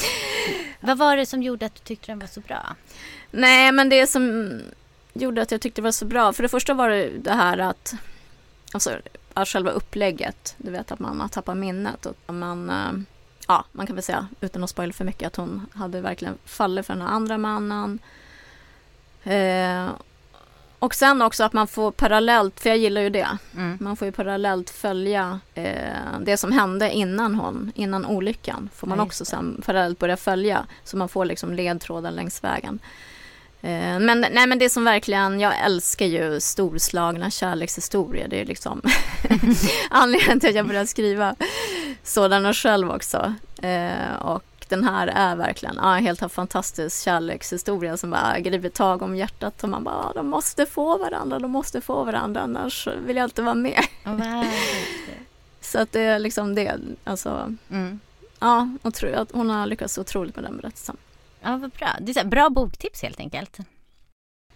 Vad 0.80 0.98
var 0.98 1.16
det 1.16 1.26
som 1.26 1.42
gjorde 1.42 1.66
att 1.66 1.74
du 1.74 1.80
tyckte 1.80 2.12
den 2.12 2.18
var 2.18 2.26
så 2.26 2.40
bra? 2.40 2.76
Nej, 3.30 3.72
men 3.72 3.88
det 3.88 4.06
som 4.06 4.52
gjorde 5.12 5.42
att 5.42 5.50
jag 5.50 5.60
tyckte 5.60 5.80
det 5.80 5.84
var 5.84 5.92
så 5.92 6.04
bra, 6.04 6.32
för 6.32 6.42
det 6.42 6.48
första 6.48 6.74
var 6.74 6.90
det 6.90 7.10
det 7.18 7.32
här 7.32 7.58
att, 7.58 7.94
alltså 8.72 8.98
själva 9.34 9.70
upplägget, 9.70 10.54
du 10.58 10.70
vet 10.70 10.92
att 10.92 10.98
man 10.98 11.20
har 11.20 11.28
tappat 11.28 11.56
minnet 11.56 12.06
och 12.06 12.34
man, 12.34 12.70
eh, 12.70 12.92
ja, 13.46 13.64
man 13.72 13.86
kan 13.86 13.96
väl 13.96 14.02
säga 14.02 14.28
utan 14.40 14.64
att 14.64 14.70
spoila 14.70 14.92
för 14.92 15.04
mycket 15.04 15.26
att 15.26 15.36
hon 15.36 15.66
hade 15.74 16.00
verkligen 16.00 16.38
fallit 16.44 16.86
för 16.86 16.92
den 16.94 17.02
här 17.02 17.08
andra 17.08 17.38
mannen. 17.38 17.98
Eh, 19.24 19.88
och 20.78 20.94
sen 20.94 21.22
också 21.22 21.44
att 21.44 21.52
man 21.52 21.66
får 21.66 21.90
parallellt, 21.90 22.60
för 22.60 22.68
jag 22.68 22.78
gillar 22.78 23.00
ju 23.00 23.10
det, 23.10 23.38
Mm. 23.54 23.78
man 23.80 23.96
får 23.96 24.06
ju 24.06 24.12
parallellt 24.12 24.70
följa 24.70 25.40
eh, 25.54 26.18
det 26.20 26.36
som 26.36 26.52
hände 26.52 26.92
innan 26.92 27.34
hon, 27.34 27.72
innan 27.74 28.06
olyckan. 28.06 28.68
Får 28.74 28.86
man 28.86 28.98
just 28.98 29.06
också 29.06 29.24
sen 29.24 29.62
parallellt 29.66 29.98
börja 29.98 30.16
följa. 30.16 30.66
Så 30.84 30.96
man 30.96 31.08
får 31.08 31.24
liksom 31.24 31.54
ledtrådar 31.54 32.10
längs 32.10 32.44
vägen. 32.44 32.78
Eh, 33.62 33.98
men, 33.98 34.26
nej, 34.32 34.46
men 34.46 34.58
det 34.58 34.70
som 34.70 34.84
verkligen, 34.84 35.40
jag 35.40 35.64
älskar 35.64 36.06
ju 36.06 36.40
storslagna 36.40 37.30
kärlekshistorier. 37.30 38.28
Det 38.28 38.40
är 38.40 38.44
liksom 38.44 38.82
anledningen 39.90 40.40
till 40.40 40.48
att 40.48 40.56
jag 40.56 40.66
började 40.66 40.86
skriva 40.86 41.34
sådana 42.02 42.52
själv 42.52 42.90
också. 42.90 43.34
Eh, 43.62 44.16
och 44.20 44.44
den 44.68 44.84
här 44.84 45.06
är 45.06 45.36
verkligen 45.36 45.74
ja, 45.82 45.92
helt 45.94 46.22
en 46.22 46.30
fantastisk 46.30 47.04
kärlekshistoria 47.04 47.96
som 47.96 48.10
bara 48.10 48.38
griper 48.40 48.68
tag 48.68 49.02
om 49.02 49.16
hjärtat 49.16 49.62
och 49.62 49.68
man 49.68 49.84
bara, 49.84 49.94
"Ja, 49.94 50.12
de 50.14 50.28
måste 50.28 50.66
få 50.66 50.98
varandra, 50.98 51.38
de 51.38 51.50
måste 51.50 51.80
få 51.80 52.04
varandra 52.04 52.40
annars 52.40 52.88
vill 53.06 53.16
jag 53.16 53.24
inte 53.26 53.42
vara 53.42 53.54
med. 53.54 53.84
Wow. 54.04 54.44
Så 55.60 55.78
att 55.78 55.92
det 55.92 56.00
är 56.00 56.18
liksom 56.18 56.54
det, 56.54 56.76
alltså, 57.04 57.54
mm. 57.70 58.00
ja, 58.38 58.68
och 58.82 58.94
tror 58.94 59.12
att 59.12 59.32
hon 59.32 59.50
har 59.50 59.66
lyckats 59.66 59.98
otroligt 59.98 60.36
med 60.36 60.44
den 60.44 60.56
berättelsen. 60.56 60.96
Ja, 61.46 61.56
vad 61.56 61.70
bra. 61.70 61.88
Det 62.00 62.12
är 62.12 62.22
så 62.22 62.28
bra 62.28 62.50
boktips 62.50 63.02
helt 63.02 63.20
enkelt. 63.20 63.58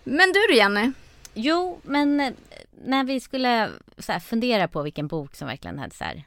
Men 0.05 0.33
du 0.33 0.41
då 0.49 0.55
Jenny? 0.55 0.93
Jo, 1.35 1.81
men 1.83 2.21
eh, 2.21 2.33
när 2.85 3.05
vi 3.05 3.21
skulle 3.21 3.71
så 3.99 4.21
fundera 4.21 4.69
på 4.69 4.83
vilken 4.83 5.09
bok 5.09 5.35
som 5.35 5.49
verkligen 5.49 5.79
hade 5.79 5.95
så 5.95 6.05
här, 6.05 6.25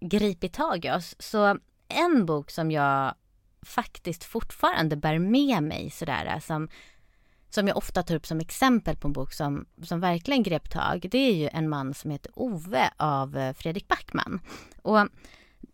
gripit 0.00 0.52
tag 0.52 0.84
i 0.84 0.90
oss. 0.90 1.14
Så 1.18 1.58
en 1.88 2.26
bok 2.26 2.50
som 2.50 2.70
jag 2.70 3.14
faktiskt 3.62 4.24
fortfarande 4.24 4.96
bär 4.96 5.18
med 5.18 5.62
mig 5.62 5.90
sådär 5.90 6.40
som, 6.40 6.68
som 7.50 7.68
jag 7.68 7.76
ofta 7.76 8.02
tar 8.02 8.14
upp 8.14 8.26
som 8.26 8.40
exempel 8.40 8.96
på 8.96 9.08
en 9.08 9.12
bok 9.12 9.32
som, 9.32 9.66
som 9.82 10.00
verkligen 10.00 10.42
grep 10.42 10.70
tag. 10.70 11.06
Det 11.10 11.18
är 11.18 11.34
ju 11.34 11.48
En 11.52 11.68
man 11.68 11.94
som 11.94 12.10
heter 12.10 12.32
Ove 12.34 12.90
av 12.96 13.36
eh, 13.36 13.52
Fredrik 13.52 13.88
Backman. 13.88 14.40
Och 14.82 15.08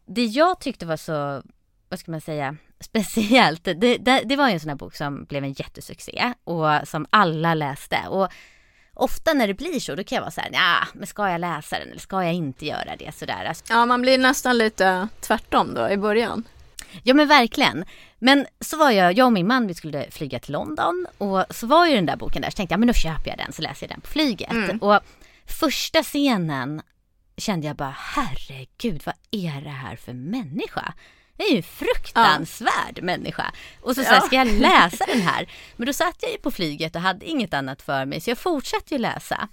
det 0.07 0.25
jag 0.25 0.61
tyckte 0.61 0.87
var 0.87 0.97
så, 0.97 1.43
vad 1.89 1.99
ska 1.99 2.11
man 2.11 2.21
säga, 2.21 2.57
speciellt. 2.81 3.65
Det, 3.65 3.75
det, 3.75 4.23
det 4.25 4.37
var 4.37 4.49
ju 4.49 4.55
en 4.55 4.61
sån 4.61 4.69
här 4.69 4.77
bok 4.77 4.95
som 4.95 5.25
blev 5.25 5.45
en 5.45 5.53
jättesuccé 5.53 6.33
och 6.45 6.89
som 6.89 7.07
alla 7.11 7.55
läste. 7.55 7.99
Och 8.09 8.29
ofta 8.95 9.33
när 9.33 9.47
det 9.47 9.55
blir 9.55 9.81
så, 9.81 9.95
då 9.95 10.05
kan 10.05 10.17
jag 10.17 10.23
vara 10.23 10.31
så 10.31 10.41
här, 10.41 10.51
ja, 10.53 10.87
men 10.95 11.07
ska 11.07 11.31
jag 11.31 11.41
läsa 11.41 11.79
den 11.79 11.89
eller 11.89 12.01
ska 12.01 12.25
jag 12.25 12.35
inte 12.35 12.67
göra 12.67 12.97
det 12.99 13.15
sådär. 13.15 13.45
Alltså, 13.45 13.65
Ja, 13.69 13.87
man 13.87 14.03
blir 14.03 14.19
nästan 14.19 14.59
lite 14.59 15.09
tvärtom 15.21 15.75
då 15.75 15.91
i 15.91 15.97
början. 15.97 16.45
Ja 17.03 17.15
men 17.15 17.29
verkligen. 17.29 17.85
Men 18.19 18.47
så 18.61 18.77
var 18.77 18.91
jag, 18.91 19.19
jag 19.19 19.27
och 19.27 19.33
min 19.33 19.47
man, 19.47 19.67
vi 19.67 19.75
skulle 19.75 20.11
flyga 20.11 20.39
till 20.39 20.53
London 20.53 21.07
och 21.19 21.45
så 21.51 21.67
var 21.67 21.87
ju 21.87 21.95
den 21.95 22.07
där 22.07 22.17
boken 22.17 22.43
där, 22.43 22.51
så 22.51 22.57
tänkte 22.57 22.73
jag, 22.73 22.81
men 22.81 22.87
då 22.87 22.95
köper 22.95 23.29
jag 23.31 23.39
den 23.39 23.53
så 23.53 23.63
läser 23.63 23.87
jag 23.87 23.91
den 23.91 24.01
på 24.01 24.09
flyget. 24.09 24.51
Mm. 24.51 24.79
Och 24.79 25.01
första 25.47 26.03
scenen 26.03 26.83
kände 27.37 27.67
jag 27.67 27.77
bara, 27.77 27.97
herregud 27.99 29.03
vad 29.05 29.15
är 29.31 29.61
det 29.61 29.71
här 29.71 29.97
för 29.97 30.13
människa? 30.13 30.95
Jag 31.41 31.49
är 31.49 31.53
ju 31.53 31.57
en 31.57 31.63
fruktansvärd 31.63 33.03
människa. 33.03 33.53
Och 33.83 33.95
så, 33.95 34.03
så 34.03 34.09
här, 34.09 34.17
Ja. 34.17 34.21
ska 34.21 34.37
jag 34.37 34.47
läsa 34.49 35.07
den 35.07 35.21
här? 35.21 35.51
Men 35.77 35.87
då 35.87 35.93
satt 35.93 36.17
jag 36.21 36.31
ju 36.33 36.39
på 36.39 36.51
flyget 36.51 36.95
och 36.97 37.01
hade 37.03 37.27
inget 37.27 37.55
annat 37.55 37.83
för 37.83 38.05
mig 38.05 38.21
så 38.21 38.31
jag 38.31 38.39
fortsatte 38.39 38.95
ju 38.95 38.99
läsa. 38.99 39.49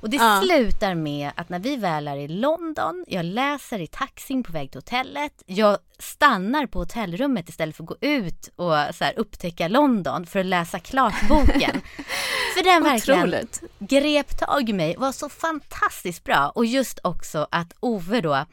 Och 0.00 0.10
det 0.10 0.16
Ja. 0.16 0.40
slutar 0.44 0.94
med 0.94 1.30
att 1.36 1.48
när 1.48 1.58
vi 1.58 1.76
väl 1.76 2.08
är 2.08 2.16
i 2.16 2.28
London, 2.28 3.04
jag 3.08 3.24
läser 3.24 3.78
i 3.78 3.86
taxin 3.86 4.42
på 4.42 4.52
väg 4.52 4.70
till 4.70 4.78
hotellet, 4.78 5.42
jag 5.46 5.78
stannar 5.98 6.66
på 6.66 6.78
hotellrummet 6.78 7.48
istället 7.48 7.76
för 7.76 7.82
att 7.84 7.88
gå 7.88 7.96
ut 8.00 8.48
och 8.56 8.74
så 8.94 9.04
här, 9.04 9.18
upptäcka 9.18 9.68
London 9.68 10.26
för 10.26 10.40
att 10.40 10.46
läsa 10.46 10.78
klart 10.78 11.28
boken. 11.28 11.80
för 12.56 12.64
den 12.64 12.82
verkligen 12.84 13.20
Otroligt. 13.20 13.60
grep 13.78 14.38
tag 14.38 14.68
i 14.70 14.72
mig, 14.72 14.94
var 14.98 15.12
så 15.12 15.28
fantastiskt 15.28 16.24
bra. 16.24 16.52
Och 16.54 16.66
just 16.66 16.98
också 17.04 17.46
att 17.50 17.72
Ove 17.80 18.20
då, 18.20 18.44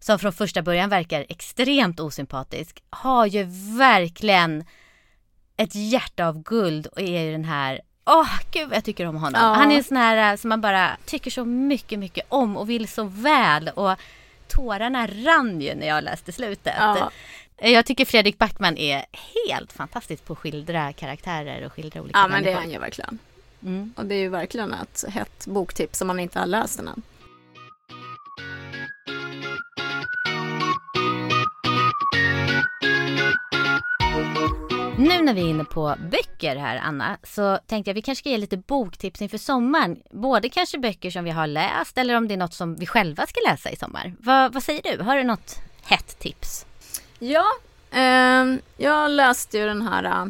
som 0.00 0.18
från 0.18 0.32
första 0.32 0.62
början 0.62 0.90
verkar 0.90 1.26
extremt 1.28 2.00
osympatisk, 2.00 2.82
har 2.90 3.26
ju 3.26 3.44
verkligen 3.78 4.64
ett 5.56 5.74
hjärta 5.74 6.26
av 6.26 6.42
guld 6.42 6.86
och 6.86 7.00
är 7.00 7.20
ju 7.20 7.32
den 7.32 7.44
här 7.44 7.80
Åh, 8.04 8.22
oh, 8.22 8.40
gud 8.50 8.68
vad 8.68 8.76
jag 8.76 8.84
tycker 8.84 9.06
om 9.06 9.16
honom. 9.16 9.40
Ja. 9.42 9.54
Han 9.54 9.70
är 9.70 9.76
en 9.76 9.84
sån 9.84 9.96
här 9.96 10.32
eh, 10.32 10.36
som 10.36 10.48
man 10.48 10.60
bara 10.60 10.96
tycker 11.04 11.30
så 11.30 11.44
mycket, 11.44 11.98
mycket 11.98 12.26
om 12.28 12.56
och 12.56 12.70
vill 12.70 12.88
så 12.88 13.04
väl. 13.04 13.68
Och 13.68 13.96
tårarna 14.48 15.06
rann 15.06 15.60
ju 15.60 15.74
när 15.74 15.86
jag 15.86 16.04
läste 16.04 16.32
slutet. 16.32 16.74
Ja. 16.78 17.10
Jag 17.56 17.86
tycker 17.86 18.04
Fredrik 18.04 18.38
Backman 18.38 18.76
är 18.76 19.04
helt 19.46 19.72
fantastisk 19.72 20.24
på 20.24 20.32
att 20.32 20.38
skildra 20.38 20.92
karaktärer 20.92 21.66
och 21.66 21.72
skildra 21.72 22.02
olika 22.02 22.18
Ja 22.18 22.28
men 22.28 22.42
det 22.42 22.50
är 22.50 22.54
människor. 22.54 22.60
han 22.60 22.70
ju 22.70 22.78
verkligen. 22.78 23.18
Mm. 23.62 23.92
Och 23.96 24.06
det 24.06 24.14
är 24.14 24.20
ju 24.20 24.28
verkligen 24.28 24.74
ett 24.74 25.04
hett 25.08 25.46
boktips 25.46 26.00
om 26.00 26.06
man 26.06 26.20
inte 26.20 26.38
har 26.38 26.46
läst 26.46 26.78
än. 26.78 27.02
Nu 35.00 35.22
när 35.22 35.34
vi 35.34 35.40
är 35.40 35.44
inne 35.48 35.64
på 35.64 35.94
böcker 36.10 36.56
här 36.56 36.76
Anna 36.84 37.18
så 37.22 37.58
tänkte 37.66 37.90
jag 37.90 37.94
vi 37.94 38.02
kanske 38.02 38.22
ska 38.22 38.28
ge 38.30 38.36
lite 38.38 38.56
boktips 38.56 39.22
inför 39.22 39.38
sommaren. 39.38 40.00
Både 40.10 40.48
kanske 40.48 40.78
böcker 40.78 41.10
som 41.10 41.24
vi 41.24 41.30
har 41.30 41.46
läst 41.46 41.98
eller 41.98 42.16
om 42.16 42.28
det 42.28 42.34
är 42.34 42.38
något 42.38 42.54
som 42.54 42.76
vi 42.76 42.86
själva 42.86 43.26
ska 43.26 43.40
läsa 43.50 43.70
i 43.70 43.76
sommar. 43.76 44.14
Vad, 44.18 44.52
vad 44.54 44.62
säger 44.62 44.96
du? 44.96 45.02
Har 45.02 45.16
du 45.16 45.24
något 45.24 45.56
hett 45.82 46.18
tips? 46.18 46.66
Ja, 47.18 47.44
ehm, 47.90 48.60
jag 48.76 49.10
läste 49.10 49.58
ju 49.58 49.66
den 49.66 49.82
här 49.82 50.04
äh, 50.04 50.26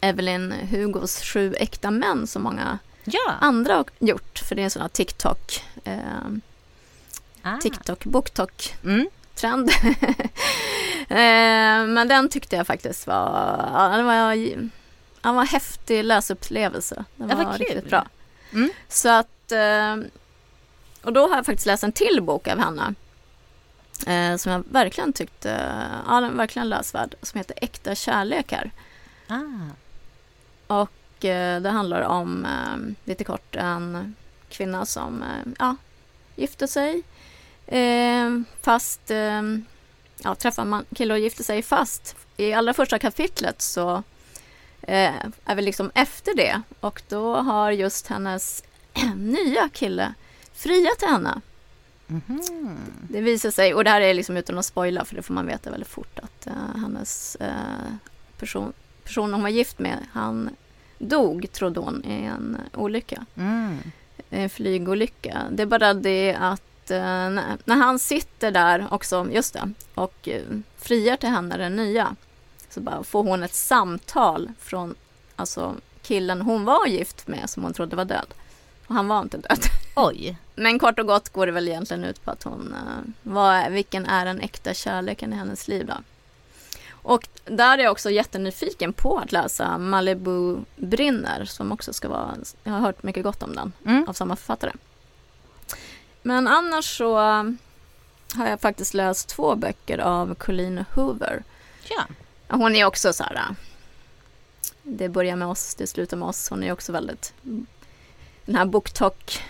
Evelyn 0.00 0.52
Hugos 0.70 1.22
Sju 1.22 1.54
äkta 1.58 1.90
män 1.90 2.26
som 2.26 2.42
många 2.42 2.78
Ja. 3.04 3.32
andra 3.40 3.74
har 3.74 3.84
gjort. 3.98 4.38
För 4.38 4.54
det 4.54 4.62
är 4.62 4.64
en 4.64 4.70
sån 4.70 4.82
här 4.82 4.88
TikTok, 4.88 5.64
ehm, 5.84 6.40
Ah. 7.42 7.56
TikTok, 7.56 8.04
BookTok 8.04 8.74
Mm. 8.84 9.08
Eh, 11.10 11.86
Men 11.86 12.08
den 12.08 12.28
tyckte 12.28 12.56
jag 12.56 12.66
faktiskt 12.66 13.06
var, 13.06 13.26
ja, 13.74 13.88
den 13.96 14.06
var, 14.06 14.34
den 15.22 15.34
var 15.34 15.40
en 15.42 15.46
häftig 15.48 16.04
läsupplevelse. 16.04 17.04
Den 17.16 17.28
Ja, 17.28 17.36
var 17.36 17.44
kul. 17.44 17.52
riktigt 17.66 17.90
bra. 17.90 18.06
Mm. 18.52 18.70
Så 18.88 19.08
att, 19.08 19.52
eh, 19.52 19.96
och 21.02 21.12
då 21.12 21.28
har 21.28 21.36
jag 21.36 21.46
faktiskt 21.46 21.66
läst 21.66 21.84
en 21.84 21.92
till 21.92 22.22
bok 22.22 22.48
av 22.48 22.58
henne. 22.58 22.94
eh, 24.06 24.36
Som 24.36 24.52
jag 24.52 24.64
verkligen 24.70 25.12
tyckte, 25.12 25.48
ja 26.06 26.20
den 26.20 26.24
är 26.30 26.34
verkligen 26.34 26.68
läsvärd. 26.68 27.14
Som 27.22 27.38
heter 27.38 27.56
Äkta 27.62 27.94
kärlekar. 27.94 28.70
Ah. 29.28 29.40
Och 30.82 30.90
det 31.20 31.70
handlar 31.72 32.02
om, 32.02 32.46
lite 33.04 33.24
kort, 33.24 33.56
en 33.56 34.14
kvinna 34.50 34.86
som 34.86 35.24
ja, 35.58 35.76
gifte 36.36 36.68
sig. 36.68 37.02
Eh, 37.66 38.30
fast, 38.62 39.10
eh, 39.10 39.42
ja, 40.24 40.34
träffar 40.34 40.64
man 40.64 40.84
kille 40.94 41.14
och 41.14 41.20
gifter 41.20 41.44
sig 41.44 41.62
fast. 41.62 42.16
I 42.36 42.52
allra 42.52 42.74
första 42.74 42.98
kapitlet 42.98 43.62
så 43.62 44.02
eh, 44.82 45.14
är 45.44 45.54
vi 45.54 45.62
liksom 45.62 45.90
efter 45.94 46.34
det. 46.36 46.62
Och 46.80 47.02
då 47.08 47.36
har 47.36 47.70
just 47.70 48.06
hennes 48.06 48.64
nya 49.16 49.68
kille 49.68 50.14
friat 50.52 50.98
till 50.98 51.08
henne. 51.08 51.40
Mhm. 52.06 52.76
Det 53.08 53.20
visar 53.20 53.50
sig, 53.50 53.74
och 53.74 53.84
det 53.84 53.90
här 53.90 54.00
är 54.00 54.14
liksom 54.14 54.36
utan 54.36 54.58
att 54.58 54.64
spoila 54.66 55.04
för 55.04 55.16
det 55.16 55.22
får 55.22 55.34
man 55.34 55.46
veta 55.46 55.70
väldigt 55.70 55.88
fort 55.88 56.18
att 56.18 56.46
eh, 56.46 56.52
hennes 56.80 57.36
eh, 57.36 57.92
person, 58.38 58.72
personen 59.04 59.32
hon 59.34 59.42
var 59.42 59.48
gift 59.48 59.78
med, 59.78 59.98
han 60.12 60.50
dog 60.98 61.52
trodde 61.52 61.80
hon 61.80 62.04
i 62.04 62.24
en 62.24 62.56
olycka, 62.74 63.26
Mm. 63.36 63.78
en 64.30 64.50
flygolycka. 64.50 65.42
Det 65.50 65.62
är 65.62 65.66
bara 65.66 65.94
det 65.94 66.36
att 66.40 66.62
eh, 66.90 67.00
när, 67.30 67.58
när 67.64 67.76
han 67.76 67.98
sitter 67.98 68.50
där 68.50 68.86
också, 68.90 69.26
just 69.30 69.54
det, 69.54 69.72
och 69.94 70.28
eh, 70.28 70.42
friar 70.78 71.16
till 71.16 71.28
henne, 71.28 71.56
den 71.56 71.76
nya, 71.76 72.16
så 72.68 72.80
bara 72.80 73.04
får 73.04 73.22
hon 73.22 73.42
ett 73.42 73.54
samtal 73.54 74.52
från 74.60 74.94
alltså, 75.36 75.74
killen 76.02 76.42
hon 76.42 76.64
var 76.64 76.86
gift 76.86 77.26
med 77.26 77.50
som 77.50 77.62
hon 77.62 77.72
trodde 77.72 77.96
var 77.96 78.04
död. 78.04 78.26
Och 78.86 78.94
han 78.94 79.08
var 79.08 79.22
inte 79.22 79.36
död. 79.36 79.58
Oj. 79.96 80.36
Men 80.54 80.78
kort 80.78 80.98
och 80.98 81.06
gott 81.06 81.28
går 81.28 81.46
det 81.46 81.52
väl 81.52 81.68
egentligen 81.68 82.04
ut 82.04 82.24
på 82.24 82.30
att 82.30 82.42
hon, 82.42 82.74
eh, 82.74 83.12
vad, 83.22 83.72
vilken 83.72 84.06
är 84.06 84.24
den 84.24 84.40
äkta 84.40 84.74
kärleken 84.74 85.32
i 85.32 85.36
hennes 85.36 85.68
liv 85.68 85.86
då? 85.86 85.94
Och 87.02 87.28
där 87.44 87.78
är 87.78 87.82
jag 87.82 87.92
också 87.92 88.10
jättenyfiken 88.10 88.92
på 88.92 89.18
att 89.18 89.32
läsa 89.32 89.78
Malibu 89.78 90.58
brinner 90.76 91.44
som 91.44 91.72
också 91.72 91.92
ska 91.92 92.08
vara, 92.08 92.34
jag 92.64 92.72
har 92.72 92.80
hört 92.80 93.02
mycket 93.02 93.22
gott 93.22 93.42
om 93.42 93.54
den 93.54 93.72
Mm. 93.86 94.08
av 94.08 94.12
samma 94.12 94.36
författare. 94.36 94.72
Men 96.22 96.48
annars 96.48 96.98
så 96.98 97.16
har 98.34 98.46
jag 98.46 98.60
faktiskt 98.60 98.94
läst 98.94 99.28
två 99.28 99.54
böcker 99.54 99.98
av 99.98 100.34
Colleen 100.34 100.84
Hoover. 100.94 101.42
Ja. 101.88 102.04
Hon 102.48 102.76
är 102.76 102.84
också 102.84 103.12
så 103.12 103.24
här, 103.24 103.34
äh, 103.34 103.56
det 104.82 105.08
börjar 105.08 105.36
med 105.36 105.48
oss, 105.48 105.74
det 105.74 105.86
slutar 105.86 106.16
med 106.16 106.28
oss. 106.28 106.50
Hon 106.50 106.62
är 106.62 106.72
också 106.72 106.92
väldigt, 106.92 107.34
den 108.44 108.54
här 108.54 108.64
BookTok, 108.64 109.42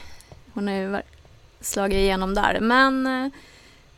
hon 0.54 0.68
har 0.68 0.74
ju 0.74 1.02
slagit 1.60 1.96
igenom 1.96 2.34
där. 2.34 2.60
Men 2.60 3.06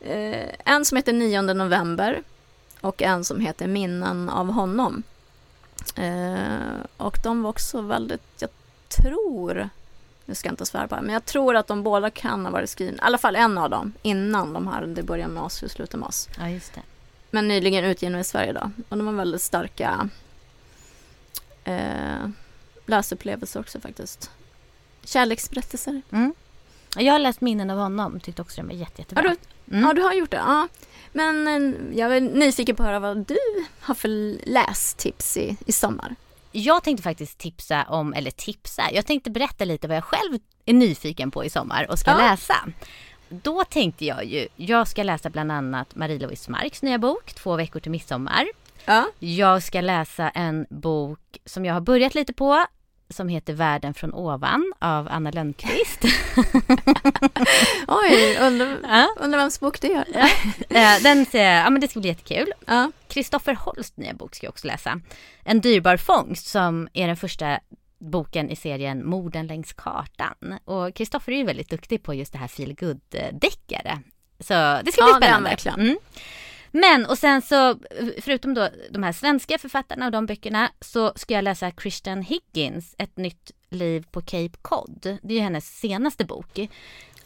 eh, 0.00 0.48
en 0.64 0.84
som 0.84 0.96
heter 0.96 1.12
9 1.12 1.42
november 1.42 2.22
och 2.80 3.02
en 3.02 3.24
som 3.24 3.40
heter 3.40 3.66
Minnen 3.66 4.28
av 4.28 4.52
honom. 4.52 5.02
Eh, 5.96 6.80
och 6.96 7.18
de 7.22 7.42
var 7.42 7.50
också 7.50 7.80
väldigt, 7.80 8.22
jag 8.38 8.50
tror, 8.88 9.68
nu 10.26 10.34
ska 10.34 10.48
jag 10.48 10.52
inte 10.52 10.66
svära 10.66 10.88
på 10.88 10.94
det, 10.96 11.02
men 11.02 11.12
jag 11.12 11.24
tror 11.24 11.56
att 11.56 11.66
de 11.66 11.82
båda 11.82 12.10
kan 12.10 12.44
ha 12.44 12.52
varit 12.52 12.70
skrivna, 12.70 12.96
i 12.96 13.00
alla 13.00 13.18
fall 13.18 13.36
en 13.36 13.58
av 13.58 13.70
dem, 13.70 13.92
innan 14.02 14.52
de 14.52 14.66
här 14.68 14.86
Det 14.86 15.02
börjar 15.02 15.28
med 15.28 15.42
oss, 15.42 15.60
det 15.60 15.68
slutar 15.68 15.98
med 15.98 16.08
oss 16.08 16.28
ja, 16.38 16.48
just 16.48 16.74
det. 16.74 16.82
men 17.30 17.48
nyligen 17.48 17.84
utgivna 17.84 18.20
i 18.20 18.24
Sverige 18.24 18.52
då. 18.52 18.70
Och 18.88 18.96
de 18.96 19.06
var 19.06 19.12
väldigt 19.12 19.42
starka 19.42 20.08
eh, 21.64 22.28
läsupplevelser 22.86 23.60
också 23.60 23.80
faktiskt. 23.80 24.30
Kärleksberättelser. 25.04 26.02
Mm. 26.10 26.34
Jag 26.96 27.12
har 27.12 27.18
läst 27.18 27.40
minnen 27.40 27.70
av 27.70 27.78
honom, 27.78 28.20
tyckte 28.20 28.42
också 28.42 28.56
den 28.56 28.66
var 28.68 28.74
jätte, 28.74 29.00
jättebra. 29.02 29.22
Har 29.22 29.28
du, 29.30 29.36
Mm. 29.70 29.84
Ja, 29.84 29.92
du 29.94 30.02
har 30.02 30.12
gjort 30.12 30.30
det. 30.30 30.36
Ja. 30.36 30.68
Men 31.12 31.48
eh, 31.48 31.98
jag 31.98 32.16
är 32.16 32.20
nyfiken 32.20 32.76
på 32.76 32.82
att 32.82 32.86
höra 32.86 32.98
vad 33.00 33.16
du 33.16 33.38
har 33.80 33.94
för 33.94 34.08
lästips 34.48 35.36
i, 35.36 35.56
i 35.66 35.72
sommar. 35.72 36.16
Jag 36.52 36.82
tänkte 36.82 37.02
faktiskt 37.02 37.38
tipsa 37.38 37.84
om, 37.88 38.12
eller 38.14 38.30
tipsa, 38.30 38.82
jag 38.92 39.06
tänkte 39.06 39.30
berätta 39.30 39.64
lite 39.64 39.88
vad 39.88 39.96
jag 39.96 40.04
själv 40.04 40.38
är 40.64 40.72
nyfiken 40.74 41.30
på 41.30 41.44
i 41.44 41.50
sommar 41.50 41.86
och 41.90 41.98
ska 41.98 42.10
Ja. 42.10 42.16
läsa. 42.18 42.54
Då 43.28 43.64
tänkte 43.64 44.04
jag 44.04 44.24
ju, 44.24 44.48
jag 44.56 44.88
ska 44.88 45.02
läsa 45.02 45.30
bland 45.30 45.52
annat 45.52 45.94
Marie-Louise 45.94 46.50
Marks 46.50 46.82
nya 46.82 46.98
bok, 46.98 47.32
Två 47.34 47.56
veckor 47.56 47.80
till 47.80 47.90
midsommar. 47.90 48.46
Ja. 48.84 49.06
Jag 49.18 49.62
ska 49.62 49.80
läsa 49.80 50.30
en 50.30 50.66
bok 50.70 51.38
som 51.44 51.64
jag 51.64 51.74
har 51.74 51.80
börjat 51.80 52.14
lite 52.14 52.32
på, 52.32 52.66
som 53.12 53.28
heter 53.28 53.52
Världen 53.52 53.94
från 53.94 54.14
ovan 54.14 54.72
av 54.78 55.08
Anna 55.10 55.30
Lönnqvist. 55.30 56.00
Oj, 57.88 58.36
undrar, 58.40 58.78
Ja. 58.82 59.08
undrar 59.20 59.38
vems 59.38 59.60
bok 59.60 59.80
det 59.80 59.92
är. 59.92 60.04
Eh, 60.70 61.02
Den 61.02 61.26
ser 61.26 61.52
ja 61.54 61.70
men 61.70 61.80
det 61.80 61.88
ska 61.88 62.00
bli 62.00 62.08
jättekul. 62.08 62.52
Ja. 62.66 62.90
Kristoffer 63.08 63.54
Holsts 63.54 63.96
nya 63.96 64.14
bok 64.14 64.34
ska 64.34 64.46
jag 64.46 64.50
också 64.52 64.66
läsa. 64.66 65.00
En 65.44 65.60
dyrbar 65.60 65.96
fångst 65.96 66.46
som 66.46 66.88
är 66.92 67.06
den 67.06 67.16
första 67.16 67.58
boken 67.98 68.50
i 68.50 68.56
serien 68.56 69.06
Morden 69.06 69.46
längs 69.46 69.72
kartan. 69.72 70.58
Och 70.64 70.94
Kristoffer 70.94 71.32
är 71.32 71.36
ju 71.36 71.44
väldigt 71.44 71.70
duktig 71.70 72.02
på 72.02 72.14
just 72.14 72.32
det 72.32 72.38
här 72.38 72.48
feel 72.48 72.76
deckare 73.32 73.98
Så 74.40 74.54
det 74.84 74.92
ska 74.92 75.02
bli 75.04 75.12
Ja, 75.12 75.18
det 75.20 75.26
är 75.26 75.28
spännande. 75.30 75.48
verkligen. 75.50 75.80
Mm. 75.80 75.96
Men 76.74 77.06
och 77.06 77.18
sen 77.18 77.42
så 77.42 77.78
förutom 78.20 78.54
då 78.54 78.68
de 78.90 79.02
här 79.02 79.12
svenska 79.12 79.58
författarna 79.58 80.06
och 80.06 80.12
de 80.12 80.26
böckerna 80.26 80.70
så 80.80 81.12
ska 81.16 81.34
jag 81.34 81.44
läsa 81.44 81.70
Christian 81.70 82.22
Higgins 82.22 82.94
Ett 82.98 83.16
nytt 83.16 83.50
liv 83.70 84.06
på 84.10 84.20
Cape 84.20 84.52
Cod. 84.62 85.18
Det 85.22 85.34
är 85.34 85.36
ju 85.38 85.40
hennes 85.40 85.78
senaste 85.78 86.24
bok. 86.24 86.58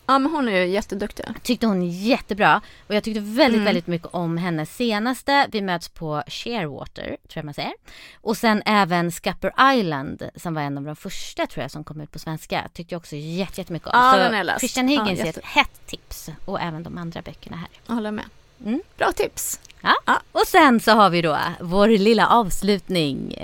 ja, 0.07 0.19
men 0.19 0.33
hon 0.33 0.49
är 0.49 0.61
ju 0.61 0.67
jätteduktig. 0.67 1.25
Tyckte 1.43 1.67
hon 1.67 1.91
jättebra 1.91 2.61
och 2.87 2.95
jag 2.95 3.05
tyckte 3.05 3.21
väldigt, 3.21 3.55
Mm. 3.59 3.65
väldigt 3.65 3.87
mycket 3.87 4.09
om 4.11 4.37
hennes 4.39 4.77
senaste. 4.77 5.47
Vi 5.53 5.63
möts 5.63 5.89
på 5.89 6.23
Sharewater, 6.27 7.05
tror 7.07 7.17
jag 7.35 7.45
man 7.45 7.55
säger. 7.55 7.73
Och 8.21 8.37
sen 8.37 8.63
även 8.67 9.13
Scupper 9.13 9.75
Island 9.75 10.23
som 10.37 10.55
var 10.55 10.63
en 10.63 10.79
av 10.79 10.85
de 10.85 10.97
första 10.97 11.47
tror 11.47 11.63
jag 11.65 11.71
som 11.71 11.85
kom 11.85 12.01
ut 12.01 12.11
på 12.13 12.19
svenska. 12.19 12.69
Tyckte 12.75 12.95
jag 12.95 12.99
också 13.01 13.17
jätte- 13.17 13.61
jättemycket 13.61 13.89
om. 13.89 13.93
Ja, 13.95 14.13
Så 14.13 14.19
den 14.19 14.35
jag 14.37 14.47
läst. 14.47 14.61
Christian 14.61 14.89
Ja, 14.89 15.03
Higgins 15.05 15.21
är 15.21 15.27
jätte- 15.27 15.41
ett 15.41 15.47
hett 15.47 15.87
tips 15.87 16.31
och 16.45 16.61
även 16.61 16.83
de 16.83 16.99
andra 16.99 17.23
böckerna 17.23 17.57
här. 17.57 17.69
Jag 17.87 17.95
håller 17.95 18.11
med. 18.11 18.25
Mm. 18.65 18.81
Bra 18.97 19.13
tips. 19.13 19.61
Ja. 19.81 19.95
Ja. 20.07 20.21
Och 20.33 20.47
sen 20.47 20.81
så 20.81 20.91
har 20.93 21.11
vi 21.11 21.23
då 21.23 21.39
vår 21.61 21.89
lilla 21.89 22.27
avslutning. 22.29 23.37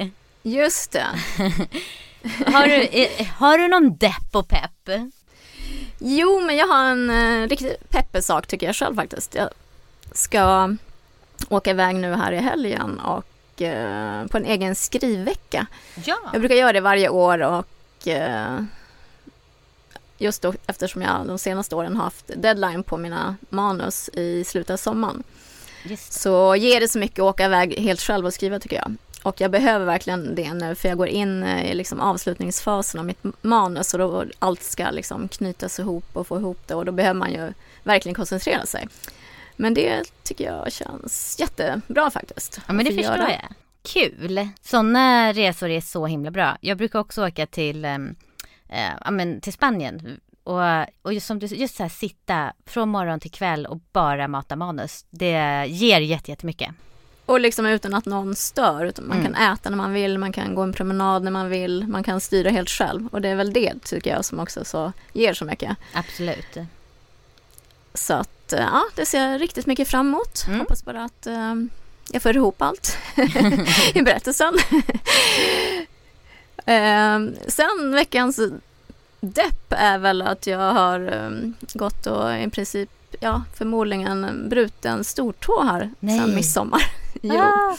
Just 0.42 0.92
det. 0.92 1.06
Har 2.46 2.66
du, 2.66 3.08
har 3.38 3.58
du 3.58 3.68
någon 3.68 3.96
depp 3.96 4.28
och 4.32 4.48
pepp? 4.48 5.08
Jo, 5.98 6.40
men 6.40 6.56
jag 6.56 6.66
har 6.66 6.84
en 6.84 7.10
eh, 7.10 7.48
riktigt 7.48 7.90
peppig 7.90 8.24
sak 8.24 8.46
tycker 8.46 8.66
jag 8.66 8.76
själv 8.76 8.94
faktiskt. 8.94 9.34
Jag 9.34 9.48
ska 10.12 10.76
åka 11.48 11.70
iväg 11.70 11.94
nu 11.96 12.14
här 12.14 12.32
i 12.32 12.38
helgen 12.38 13.00
och 13.00 13.62
eh, 13.62 14.26
på 14.26 14.36
en 14.36 14.44
egen 14.44 14.74
skrivvecka. 14.74 15.66
Ja. 16.04 16.18
Jag 16.32 16.40
brukar 16.40 16.54
göra 16.54 16.72
det 16.72 16.80
varje 16.80 17.08
år 17.08 17.42
och 17.42 18.08
eh, 18.08 18.58
just 20.22 20.42
då 20.42 20.54
eftersom 20.66 21.02
jag 21.02 21.26
de 21.26 21.38
senaste 21.38 21.74
åren 21.74 21.96
har 21.96 22.04
haft 22.04 22.30
deadline 22.36 22.82
på 22.82 22.96
mina 22.96 23.36
manus 23.48 24.08
i 24.08 24.44
slutet 24.44 24.70
av 24.70 24.76
sommaren 24.76 25.22
Just. 25.84 26.12
så 26.12 26.56
ger 26.56 26.80
det 26.80 26.88
så 26.88 26.98
mycket 26.98 27.18
att 27.18 27.24
åka 27.24 27.44
iväg 27.44 27.78
helt 27.78 28.00
själv 28.00 28.26
och 28.26 28.34
skriva 28.34 28.58
tycker 28.58 28.76
jag. 28.76 28.96
och 29.22 29.40
jag 29.40 29.50
behöver 29.50 29.86
verkligen 29.86 30.34
det 30.34 30.54
nu 30.54 30.74
för 30.74 30.88
jag 30.88 30.98
går 30.98 31.08
in 31.08 31.44
i 31.44 31.74
liksom 31.74 32.00
avslutningsfasen 32.00 33.00
av 33.00 33.06
mitt 33.06 33.24
manus 33.42 33.94
och 33.94 34.00
då 34.00 34.24
allt 34.38 34.62
ska 34.62 34.90
liksom 34.90 35.28
knytas 35.28 35.78
ihop 35.78 36.04
och 36.12 36.26
få 36.26 36.38
ihop 36.38 36.58
det 36.66 36.74
och 36.74 36.84
då 36.84 36.92
behöver 36.92 37.18
man 37.18 37.32
ju 37.32 37.52
verkligen 37.82 38.14
koncentrera 38.14 38.66
sig. 38.66 38.88
Men 39.56 39.74
det 39.74 40.02
tycker 40.22 40.44
jag 40.44 40.72
känns 40.72 41.36
jättebra 41.38 42.10
faktiskt. 42.10 42.60
Ja 42.66 42.72
men 42.72 42.84
det 42.84 42.92
förstår 42.92 43.16
göra. 43.16 43.30
jag. 43.30 43.54
Kul! 43.82 44.48
Sådana 44.62 45.32
resor 45.32 45.68
är 45.68 45.80
så 45.80 46.06
himla 46.06 46.30
bra. 46.30 46.56
Jag 46.60 46.78
brukar 46.78 46.98
också 46.98 47.26
åka 47.26 47.46
till, 47.46 47.84
äh, 47.84 47.98
ja, 49.04 49.10
men 49.10 49.40
till 49.40 49.52
Spanien 49.52 50.20
och, 50.44 50.60
och 51.02 51.14
just 51.14 51.26
som 51.26 51.38
du 51.38 51.46
just 51.46 51.76
så 51.76 51.82
här, 51.82 51.90
sitta 51.90 52.52
från 52.66 52.88
morgon 52.88 53.20
till 53.20 53.30
kväll 53.30 53.66
och 53.66 53.78
bara 53.92 54.28
mata 54.28 54.56
manus. 54.56 55.04
Det 55.10 55.66
ger 55.66 56.00
jättemycket. 56.00 56.74
Och 57.26 57.40
liksom 57.40 57.66
utan 57.66 57.94
att 57.94 58.06
någon 58.06 58.34
stör, 58.34 58.84
utan 58.84 59.08
man 59.08 59.20
mm. 59.20 59.32
kan 59.32 59.52
äta 59.52 59.70
när 59.70 59.76
man 59.76 59.92
vill, 59.92 60.18
man 60.18 60.32
kan 60.32 60.54
gå 60.54 60.62
en 60.62 60.72
promenad 60.72 61.22
när 61.22 61.30
man 61.30 61.48
vill, 61.48 61.86
man 61.88 62.02
kan 62.02 62.20
styra 62.20 62.50
helt 62.50 62.70
själv. 62.70 63.08
Och 63.12 63.20
det 63.20 63.28
är 63.28 63.34
väl 63.34 63.52
det 63.52 63.72
tycker 63.84 64.10
jag 64.10 64.24
som 64.24 64.40
också 64.40 64.64
så 64.64 64.92
ger 65.12 65.34
så 65.34 65.44
mycket. 65.44 65.76
Absolut. 65.92 66.56
Så 67.94 68.14
att 68.14 68.54
ja, 68.56 68.82
det 68.94 69.06
ser 69.06 69.28
jag 69.28 69.40
riktigt 69.40 69.66
mycket 69.66 69.88
fram 69.88 70.08
emot. 70.08 70.44
Mm. 70.46 70.60
Hoppas 70.60 70.84
bara 70.84 71.04
att 71.04 71.26
uh, 71.26 71.54
jag 72.10 72.22
får 72.22 72.36
ihop 72.36 72.62
allt 72.62 72.98
i 73.94 74.02
berättelsen. 74.02 74.54
Uh, 76.68 77.34
sen 77.48 77.92
veckans 77.92 78.40
depp 79.22 79.72
är 79.72 79.98
väl 79.98 80.22
att 80.22 80.46
jag 80.46 80.72
har 80.72 81.14
um, 81.14 81.54
gått 81.74 82.06
och 82.06 82.36
i 82.36 82.50
princip, 82.50 82.90
ja 83.20 83.42
förmodligen 83.54 84.48
bruten 84.48 85.04
stortå 85.04 85.62
här 85.62 85.90
Nej. 86.00 86.18
sedan 86.18 86.34
midsommar. 86.34 86.82
jo. 87.22 87.40
Ah. 87.40 87.76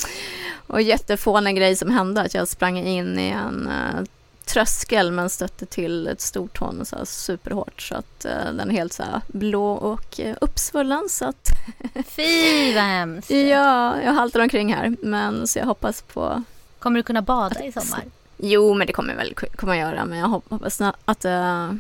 Och 0.68 0.82
jättefånig 0.82 1.58
grej 1.58 1.76
som 1.76 1.92
hände 1.92 2.22
att 2.22 2.34
jag 2.34 2.48
sprang 2.48 2.78
in 2.78 3.20
i 3.20 3.30
en 3.30 3.68
uh, 3.68 4.04
tröskel 4.46 5.12
men 5.12 5.30
stötte 5.30 5.66
till 5.66 6.08
ett 6.08 6.22
stortån 6.22 6.86
så 6.86 6.96
här 6.96 7.06
superhårt 7.06 7.82
så 7.82 7.96
att 7.96 8.26
uh, 8.26 8.54
den 8.54 8.70
är 8.70 8.74
helt 8.74 8.94
så 8.94 9.04
här 9.04 9.22
blå 9.28 9.72
och 9.72 10.20
uh, 10.20 10.34
uppsvullen 10.42 11.10
så 11.10 11.26
att 11.26 11.50
Fy 12.06 12.74
vad 12.74 12.84
hemskt! 12.84 13.32
ja, 13.32 14.02
jag 14.02 14.14
haltar 14.14 14.40
omkring 14.40 14.74
här 14.74 14.96
men 15.02 15.48
så 15.48 15.60
jag 15.60 15.66
hoppas 15.66 16.02
på 16.02 16.44
Kommer 16.80 17.00
du 17.00 17.04
kunna 17.04 17.22
bada 17.22 17.64
i 17.64 17.72
sommar? 17.72 18.04
Jo, 18.46 18.74
men 18.74 18.88
det 18.88 18.94
kommer 18.94 19.10
jag 19.10 19.18
väl 19.18 19.34
komma 19.34 19.78
göra, 19.78 20.06
men 20.06 20.20
jag 20.20 20.28
hoppas 20.28 20.82
att 20.82 21.26
uh, 21.26 21.74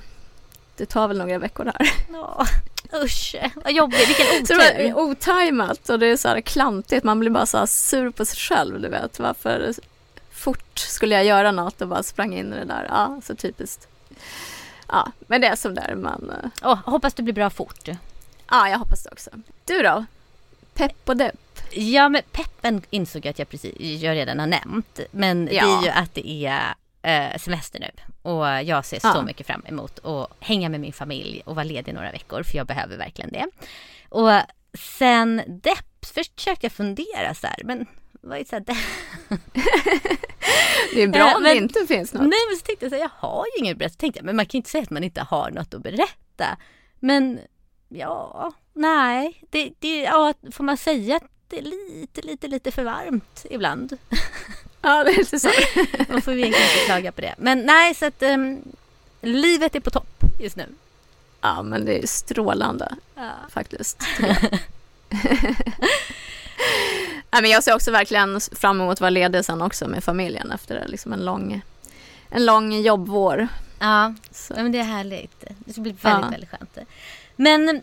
det 0.77 0.85
tar 0.85 1.07
väl 1.07 1.17
några 1.17 1.37
veckor 1.37 1.65
där. 1.65 1.93
Oh, 2.93 3.03
usch, 3.03 3.35
vad 3.55 3.73
jobbigt, 3.73 4.09
vilken 4.09 4.25
otur. 4.25 4.45
Så 4.45 4.53
det 4.53 4.87
är 4.87 4.97
otajmat 4.97 5.89
och 5.89 5.99
det 5.99 6.07
är 6.07 6.17
så 6.17 6.27
här 6.27 6.41
klantigt, 6.41 7.03
man 7.03 7.19
blir 7.19 7.29
bara 7.29 7.45
så 7.45 7.57
här 7.57 7.65
sur 7.65 8.09
på 8.09 8.25
sig 8.25 8.37
själv, 8.37 8.81
du 8.81 8.89
vet. 8.89 9.19
Varför 9.19 9.73
fort 10.31 10.79
skulle 10.79 11.15
jag 11.15 11.25
göra 11.25 11.51
något 11.51 11.81
och 11.81 11.87
bara 11.87 12.03
sprang 12.03 12.33
in 12.33 12.53
i 12.53 12.55
det 12.55 12.65
där. 12.65 12.87
Ja, 12.89 13.21
så 13.23 13.35
typiskt. 13.35 13.87
Ja, 14.87 15.11
men 15.27 15.41
det 15.41 15.47
är 15.47 15.55
som 15.55 15.75
där 15.75 15.95
man... 15.95 16.51
Oh, 16.61 16.79
hoppas 16.85 17.13
det 17.13 17.23
blir 17.23 17.33
bra 17.33 17.49
fort. 17.49 17.87
Ja, 18.49 18.69
jag 18.69 18.79
hoppas 18.79 19.03
det 19.03 19.09
också. 19.11 19.29
Du 19.65 19.81
då? 19.81 20.05
Pepp 20.73 21.09
och 21.09 21.17
depp? 21.17 21.52
Ja, 21.75 22.09
men 22.09 22.21
peppen 22.31 22.81
insåg 22.89 23.25
jag 23.25 23.29
att 23.29 23.39
jag, 23.39 23.49
precis, 23.49 24.01
jag 24.01 24.15
redan 24.15 24.39
har 24.39 24.47
nämnt. 24.47 24.99
Men 25.11 25.49
ja. 25.51 25.65
det 25.65 25.71
är 25.71 25.83
ju 25.83 25.89
att 25.89 26.15
det 26.15 26.45
är 26.45 26.73
eh, 27.01 27.37
semester 27.37 27.79
nu. 27.79 27.89
Och 28.21 28.45
jag 28.45 28.85
ser 28.85 28.99
ja. 29.03 29.13
så 29.13 29.21
mycket 29.21 29.47
fram 29.47 29.63
emot 29.65 30.05
att 30.05 30.31
hänga 30.39 30.69
med 30.69 30.79
min 30.79 30.93
familj 30.93 31.41
och 31.45 31.55
vara 31.55 31.63
ledig 31.63 31.93
några 31.93 32.11
veckor. 32.11 32.43
För 32.43 32.57
jag 32.57 32.67
behöver 32.67 32.97
verkligen 32.97 33.31
det. 33.31 33.47
Och 34.09 34.31
sen 34.79 35.41
depp, 35.47 36.05
först 36.13 36.31
försökte 36.35 36.65
jag 36.65 36.71
fundera 36.71 37.33
så 37.33 37.47
här. 37.47 37.61
Men 37.63 37.85
vad 38.21 38.39
är 38.39 38.45
så 38.45 38.55
här, 38.55 38.65
det 40.93 41.03
är 41.03 41.07
bra 41.07 41.33
om 41.35 41.43
det 41.43 41.55
inte 41.55 41.85
finns 41.87 42.13
något. 42.13 42.21
Nej 42.21 42.39
men 42.49 42.57
så 42.57 42.65
tänkte 42.65 42.85
jag 42.85 42.91
så 42.91 42.95
här, 42.95 43.03
jag 43.03 43.27
har 43.29 43.45
ju 43.45 43.59
inget 43.59 43.71
att 43.71 43.77
berätta. 43.77 43.95
Tänkte 43.97 44.19
jag, 44.19 44.25
men 44.25 44.35
man 44.35 44.45
kan 44.45 44.57
inte 44.57 44.69
säga 44.69 44.83
att 44.83 44.89
man 44.89 45.03
inte 45.03 45.21
har 45.21 45.51
något 45.51 45.73
att 45.73 45.83
berätta. 45.83 46.57
Men 46.99 47.39
ja, 47.89 48.53
nej, 48.73 49.43
det, 49.49 49.73
det, 49.79 50.01
ja, 50.01 50.33
får 50.51 50.63
man 50.63 50.77
säga 50.77 51.15
att 51.15 51.32
det 51.47 51.57
är 51.57 51.61
lite, 51.61 52.21
lite, 52.21 52.47
lite 52.47 52.71
för 52.71 52.83
varmt 52.83 53.45
ibland. 53.49 53.97
Ja, 54.81 55.03
det 55.03 55.09
är 55.09 55.17
lite 55.17 55.39
så. 55.39 55.47
Man 56.09 56.21
får 56.21 56.33
egentligen 56.33 56.71
inte 56.71 56.85
klaga 56.85 57.11
på 57.11 57.21
det. 57.21 57.35
Men 57.37 57.59
nej, 57.59 57.95
så 57.95 58.05
att 58.05 58.23
um, 58.23 58.61
livet 59.21 59.75
är 59.75 59.79
på 59.79 59.89
topp 59.89 60.23
just 60.39 60.55
nu. 60.55 60.65
Ja, 61.41 61.63
men 61.63 61.85
det 61.85 62.03
är 62.03 62.07
strålande 62.07 62.95
ja. 63.15 63.31
faktiskt. 63.49 64.03
ja, 67.31 67.41
men 67.41 67.49
jag 67.49 67.63
ser 67.63 67.75
också 67.75 67.91
verkligen 67.91 68.41
fram 68.41 68.81
emot 68.81 68.93
att 68.93 69.01
vara 69.01 69.09
ledig 69.09 69.45
sen 69.45 69.61
också 69.61 69.87
med 69.87 70.03
familjen 70.03 70.51
efter 70.51 70.87
liksom 70.87 71.13
en 71.13 71.25
lång, 71.25 71.61
en 72.29 72.45
lång 72.45 72.73
jobbvår. 72.73 73.47
Ja, 73.79 74.13
så. 74.31 74.53
men 74.53 74.71
det 74.71 74.79
är 74.79 74.83
härligt. 74.83 75.43
Det 75.65 75.71
ska 75.71 75.81
bli 75.81 75.91
väldigt, 75.91 76.23
ja. 76.23 76.29
väldigt 76.29 76.49
skönt. 76.49 76.77
Men 77.35 77.81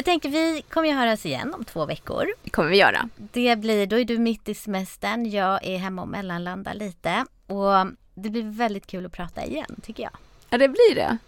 jag 0.00 0.04
tänker 0.04 0.28
vi 0.28 0.62
kommer 0.70 0.88
ju 0.88 0.94
höras 0.94 1.26
igen 1.26 1.54
om 1.54 1.64
två 1.64 1.86
veckor. 1.86 2.26
Det 2.42 2.50
kommer 2.50 2.70
vi 2.70 2.76
göra. 2.76 3.08
Det 3.16 3.56
blir, 3.56 3.86
då 3.86 3.98
är 3.98 4.04
du 4.04 4.18
mitt 4.18 4.48
i 4.48 4.54
semestern, 4.54 5.30
jag 5.30 5.64
är 5.64 5.78
hemma 5.78 6.02
och 6.02 6.08
mellanlandar 6.08 6.74
lite. 6.74 7.24
Och 7.46 7.86
det 8.14 8.30
blir 8.30 8.42
väldigt 8.42 8.86
kul 8.86 9.06
att 9.06 9.12
prata 9.12 9.44
igen 9.44 9.80
tycker 9.82 10.02
jag. 10.02 10.12
Ja 10.50 10.58
det 10.58 10.68
blir 10.68 10.94
det. 10.94 11.18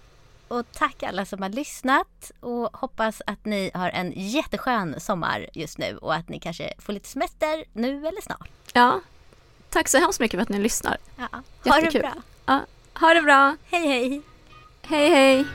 Och 0.49 0.73
tack 0.73 1.03
alla 1.03 1.25
som 1.25 1.43
har 1.43 1.49
lyssnat 1.49 2.33
och 2.41 2.77
hoppas 2.77 3.23
att 3.27 3.45
ni 3.45 3.71
har 3.75 3.89
en 3.91 4.13
jätteskön 4.17 5.01
sommar 5.01 5.49
just 5.53 5.79
nu 5.79 5.97
och 5.97 6.15
att 6.15 6.29
ni 6.29 6.41
kanske 6.41 6.73
får 6.79 6.93
lite 6.93 7.09
semester 7.09 7.65
nu 7.73 8.07
eller 8.07 8.21
snart. 8.21 8.49
Ja, 8.73 9.01
tack 9.71 9.89
så 9.89 9.99
hemskt 9.99 10.21
mycket 10.21 10.39
för 10.39 10.43
att 10.43 10.49
ni 10.49 10.59
lyssnar. 10.59 10.97
Ja, 11.17 11.29
ha 11.33 11.43
Jättekul. 11.79 11.93
det 11.93 12.01
bra. 12.01 12.23
Ja, 12.47 12.61
ha 13.01 13.15
det 13.15 13.23
bra. 13.23 13.57
Hej 13.71 13.87
hej. 13.87 14.23
Hej 14.83 15.11
hej. 15.11 15.47